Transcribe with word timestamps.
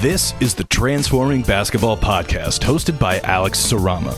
This 0.00 0.34
is 0.40 0.54
the 0.54 0.64
Transforming 0.64 1.40
Basketball 1.40 1.96
Podcast, 1.96 2.60
hosted 2.60 2.98
by 2.98 3.18
Alex 3.20 3.58
Sarama. 3.58 4.14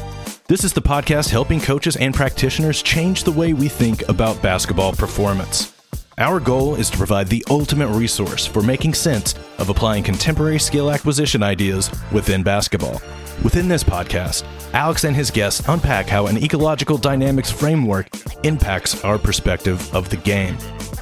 This 0.49 0.65
is 0.65 0.73
the 0.73 0.83
podcast 0.83 1.31
helping 1.31 1.61
coaches 1.61 1.95
and 1.95 2.13
practitioners 2.13 2.83
change 2.83 3.23
the 3.23 3.31
way 3.31 3.53
we 3.53 3.69
think 3.69 4.03
about 4.09 4.43
basketball 4.43 4.93
performance. 4.93 5.73
Our 6.19 6.41
goal 6.41 6.75
is 6.75 6.91
to 6.91 6.97
provide 6.97 7.29
the 7.29 7.45
ultimate 7.49 7.97
resource 7.97 8.45
for 8.45 8.61
making 8.61 8.95
sense 8.95 9.37
of 9.59 9.69
applying 9.69 10.03
contemporary 10.03 10.59
skill 10.59 10.91
acquisition 10.91 11.45
ideas 11.45 11.93
within 12.11 12.43
basketball. 12.43 13.01
Within 13.45 13.69
this 13.69 13.85
podcast, 13.85 14.43
Alex 14.75 15.05
and 15.05 15.15
his 15.15 15.31
guests 15.31 15.69
unpack 15.69 16.09
how 16.09 16.27
an 16.27 16.39
ecological 16.39 16.99
dynamics 16.99 17.53
framework 17.53 18.09
impacts 18.43 19.05
our 19.05 19.17
perspective 19.17 19.95
of 19.95 20.11
the 20.11 20.17
game. 20.17 20.59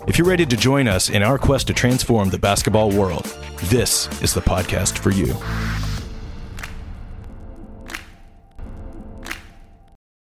If 0.07 0.19
you're 0.19 0.29
ready 0.29 0.45
to 0.45 0.57
join 0.57 0.87
us 0.87 1.09
in 1.09 1.23
our 1.23 1.39
quest 1.39 1.67
to 1.69 1.73
transform 1.73 2.29
the 2.29 2.39
basketball 2.39 2.91
world, 2.91 3.27
this 3.65 4.09
is 4.23 4.35
the 4.35 4.41
podcast 4.41 4.99
for 4.99 5.11
you. 5.11 5.35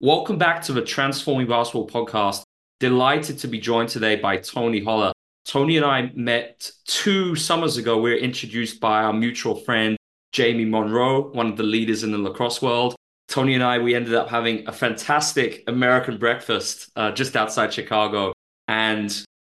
Welcome 0.01 0.39
back 0.39 0.63
to 0.63 0.73
the 0.73 0.83
Transforming 0.83 1.49
Basketball 1.49 1.89
podcast. 1.89 2.43
Delighted 2.81 3.39
to 3.39 3.49
be 3.49 3.59
joined 3.59 3.89
today 3.89 4.17
by 4.17 4.37
Tony 4.37 4.83
Holler. 4.83 5.13
Tony 5.45 5.77
and 5.77 5.87
I 5.87 6.11
met 6.15 6.71
two 6.87 7.35
summers 7.35 7.77
ago. 7.77 8.01
We 8.01 8.11
were 8.11 8.17
introduced 8.17 8.81
by 8.81 9.03
our 9.03 9.13
mutual 9.13 9.57
friend, 9.57 9.97
Jamie 10.33 10.65
Monroe, 10.65 11.31
one 11.33 11.47
of 11.47 11.57
the 11.57 11.63
leaders 11.63 12.03
in 12.05 12.13
the 12.13 12.19
lacrosse 12.19 12.61
world. 12.61 12.95
Tony 13.29 13.55
and 13.55 13.65
I, 13.65 13.79
we 13.79 13.95
ended 13.95 14.15
up 14.15 14.29
having 14.29 14.69
a 14.69 14.73
fantastic 14.73 15.65
American 15.67 16.19
breakfast 16.19 16.91
uh, 16.97 17.11
just 17.11 17.37
outside 17.37 17.73
Chicago. 17.73 18.33
And 18.69 19.11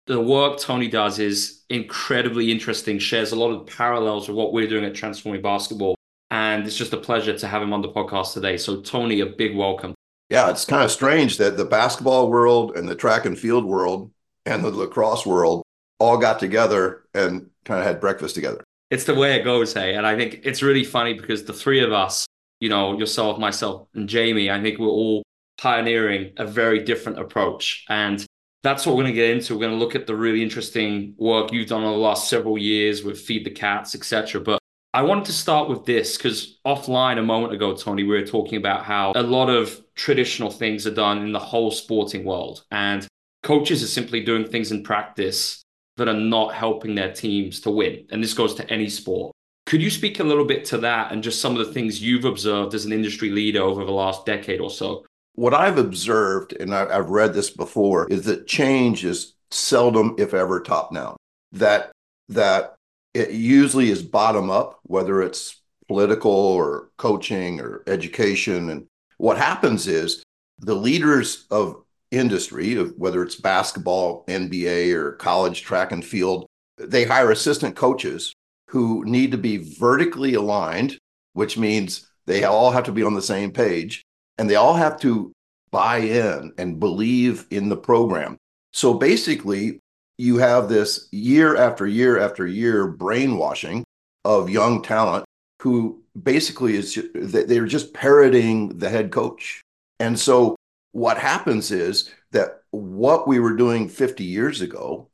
the 0.07 0.19
work 0.19 0.59
Tony 0.59 0.87
does 0.87 1.19
is 1.19 1.61
incredibly 1.69 2.51
interesting, 2.51 2.99
shares 2.99 3.31
a 3.31 3.35
lot 3.35 3.51
of 3.51 3.67
parallels 3.67 4.27
with 4.27 4.37
what 4.37 4.53
we're 4.53 4.67
doing 4.67 4.85
at 4.85 4.95
Transforming 4.95 5.41
Basketball. 5.41 5.95
And 6.31 6.65
it's 6.65 6.77
just 6.77 6.93
a 6.93 6.97
pleasure 6.97 7.37
to 7.37 7.47
have 7.47 7.61
him 7.61 7.73
on 7.73 7.81
the 7.81 7.89
podcast 7.89 8.33
today. 8.33 8.57
So, 8.57 8.81
Tony, 8.81 9.19
a 9.19 9.25
big 9.25 9.55
welcome. 9.55 9.93
Yeah, 10.29 10.49
it's 10.49 10.65
kind 10.65 10.83
of 10.83 10.91
strange 10.91 11.37
that 11.37 11.57
the 11.57 11.65
basketball 11.65 12.29
world 12.29 12.75
and 12.75 12.89
the 12.89 12.95
track 12.95 13.25
and 13.25 13.37
field 13.37 13.65
world 13.65 14.11
and 14.45 14.63
the 14.63 14.71
lacrosse 14.71 15.25
world 15.25 15.63
all 15.99 16.17
got 16.17 16.39
together 16.39 17.03
and 17.13 17.49
kind 17.65 17.79
of 17.79 17.85
had 17.85 18.01
breakfast 18.01 18.35
together 18.35 18.63
it's 18.93 19.05
the 19.05 19.15
way 19.15 19.33
it 19.33 19.43
goes, 19.43 19.73
hey. 19.73 19.95
And 19.95 20.05
I 20.05 20.15
think 20.15 20.41
it's 20.43 20.61
really 20.61 20.83
funny 20.83 21.15
because 21.15 21.43
the 21.43 21.53
three 21.53 21.83
of 21.83 21.91
us, 21.91 22.27
you 22.59 22.69
know, 22.69 22.95
yourself, 22.95 23.39
myself, 23.39 23.87
and 23.95 24.07
Jamie, 24.07 24.51
I 24.51 24.61
think 24.61 24.77
we're 24.77 24.85
all 24.85 25.23
pioneering 25.57 26.33
a 26.37 26.45
very 26.45 26.83
different 26.83 27.17
approach. 27.17 27.85
And 27.89 28.23
that's 28.63 28.85
what 28.85 28.95
we're 28.95 29.03
going 29.03 29.13
to 29.13 29.21
get 29.21 29.29
into. 29.29 29.53
We're 29.53 29.61
going 29.61 29.73
to 29.73 29.77
look 29.77 29.93
at 29.93 30.07
the 30.07 30.15
really 30.15 30.41
interesting 30.41 31.13
work 31.17 31.51
you've 31.51 31.67
done 31.67 31.83
over 31.83 31.91
the 31.91 31.97
last 31.97 32.29
several 32.29 32.57
years 32.57 33.03
with 33.03 33.19
Feed 33.19 33.45
the 33.45 33.51
Cats, 33.51 33.93
etc. 33.93 34.41
But 34.41 34.59
I 34.93 35.01
wanted 35.01 35.25
to 35.25 35.33
start 35.33 35.69
with 35.69 35.85
this 35.85 36.17
because 36.17 36.59
offline 36.65 37.19
a 37.19 37.23
moment 37.23 37.53
ago, 37.53 37.75
Tony, 37.75 38.03
we 38.03 38.15
were 38.15 38.25
talking 38.25 38.57
about 38.57 38.85
how 38.85 39.11
a 39.15 39.23
lot 39.23 39.49
of 39.49 39.81
traditional 39.95 40.49
things 40.49 40.87
are 40.87 40.93
done 40.93 41.23
in 41.23 41.33
the 41.33 41.39
whole 41.39 41.71
sporting 41.71 42.23
world. 42.23 42.63
And 42.71 43.05
coaches 43.43 43.83
are 43.83 43.87
simply 43.87 44.23
doing 44.23 44.45
things 44.45 44.71
in 44.71 44.83
practice 44.83 45.61
that 45.97 46.07
are 46.07 46.13
not 46.13 46.53
helping 46.53 46.95
their 46.95 47.11
teams 47.11 47.59
to 47.61 47.69
win. 47.69 48.05
And 48.11 48.23
this 48.23 48.33
goes 48.33 48.55
to 48.55 48.69
any 48.71 48.87
sport. 48.87 49.33
Could 49.65 49.81
you 49.81 49.89
speak 49.89 50.19
a 50.19 50.23
little 50.23 50.45
bit 50.45 50.65
to 50.65 50.77
that 50.79 51.11
and 51.11 51.23
just 51.23 51.41
some 51.41 51.57
of 51.57 51.65
the 51.65 51.73
things 51.73 52.01
you've 52.01 52.25
observed 52.25 52.73
as 52.73 52.85
an 52.85 52.93
industry 52.93 53.29
leader 53.29 53.61
over 53.61 53.83
the 53.83 53.91
last 53.91 54.25
decade 54.25 54.61
or 54.61 54.69
so? 54.69 55.05
What 55.35 55.53
I've 55.53 55.77
observed, 55.77 56.53
and 56.53 56.73
I've 56.75 57.09
read 57.09 57.33
this 57.33 57.49
before, 57.49 58.07
is 58.09 58.25
that 58.25 58.47
change 58.47 59.03
is 59.03 59.33
seldom, 59.49 60.15
if 60.19 60.33
ever, 60.33 60.59
top 60.59 60.93
down. 60.93 61.17
That 61.51 61.91
that 62.29 62.75
it 63.13 63.31
usually 63.31 63.89
is 63.89 64.01
bottom 64.03 64.49
up, 64.49 64.79
whether 64.83 65.21
it's 65.21 65.61
political 65.87 66.31
or 66.31 66.89
coaching 66.97 67.59
or 67.59 67.83
education. 67.87 68.69
And 68.69 68.85
what 69.17 69.37
happens 69.37 69.87
is 69.87 70.23
the 70.59 70.75
leaders 70.75 71.45
of 71.51 71.83
industry, 72.11 72.75
whether 72.75 73.23
it's 73.23 73.35
basketball, 73.35 74.23
NBA, 74.27 74.93
or 74.93 75.13
college 75.13 75.63
track 75.63 75.91
and 75.91 76.05
field, 76.05 76.45
they 76.77 77.05
hire 77.05 77.31
assistant 77.31 77.75
coaches 77.75 78.33
who 78.69 79.03
need 79.05 79.31
to 79.31 79.37
be 79.37 79.57
vertically 79.57 80.35
aligned, 80.35 80.97
which 81.33 81.57
means 81.57 82.09
they 82.25 82.43
all 82.43 82.71
have 82.71 82.85
to 82.85 82.91
be 82.91 83.03
on 83.03 83.13
the 83.13 83.21
same 83.21 83.51
page 83.51 84.03
and 84.37 84.49
they 84.49 84.55
all 84.55 84.73
have 84.75 84.99
to 85.01 85.31
buy 85.71 85.97
in 85.97 86.53
and 86.57 86.79
believe 86.79 87.45
in 87.49 87.69
the 87.69 87.77
program. 87.77 88.37
So 88.71 88.93
basically, 88.93 89.79
you 90.17 90.37
have 90.37 90.69
this 90.69 91.07
year 91.11 91.57
after 91.57 91.87
year 91.87 92.19
after 92.19 92.45
year 92.45 92.87
brainwashing 92.87 93.83
of 94.23 94.49
young 94.49 94.81
talent 94.81 95.25
who 95.61 96.03
basically 96.21 96.75
is 96.75 97.01
they're 97.15 97.65
just 97.65 97.93
parroting 97.93 98.77
the 98.77 98.89
head 98.89 99.11
coach. 99.11 99.61
And 99.99 100.19
so 100.19 100.55
what 100.91 101.17
happens 101.17 101.71
is 101.71 102.09
that 102.31 102.61
what 102.71 103.27
we 103.27 103.39
were 103.39 103.55
doing 103.55 103.89
50 103.89 104.23
years 104.23 104.61
ago, 104.61 105.09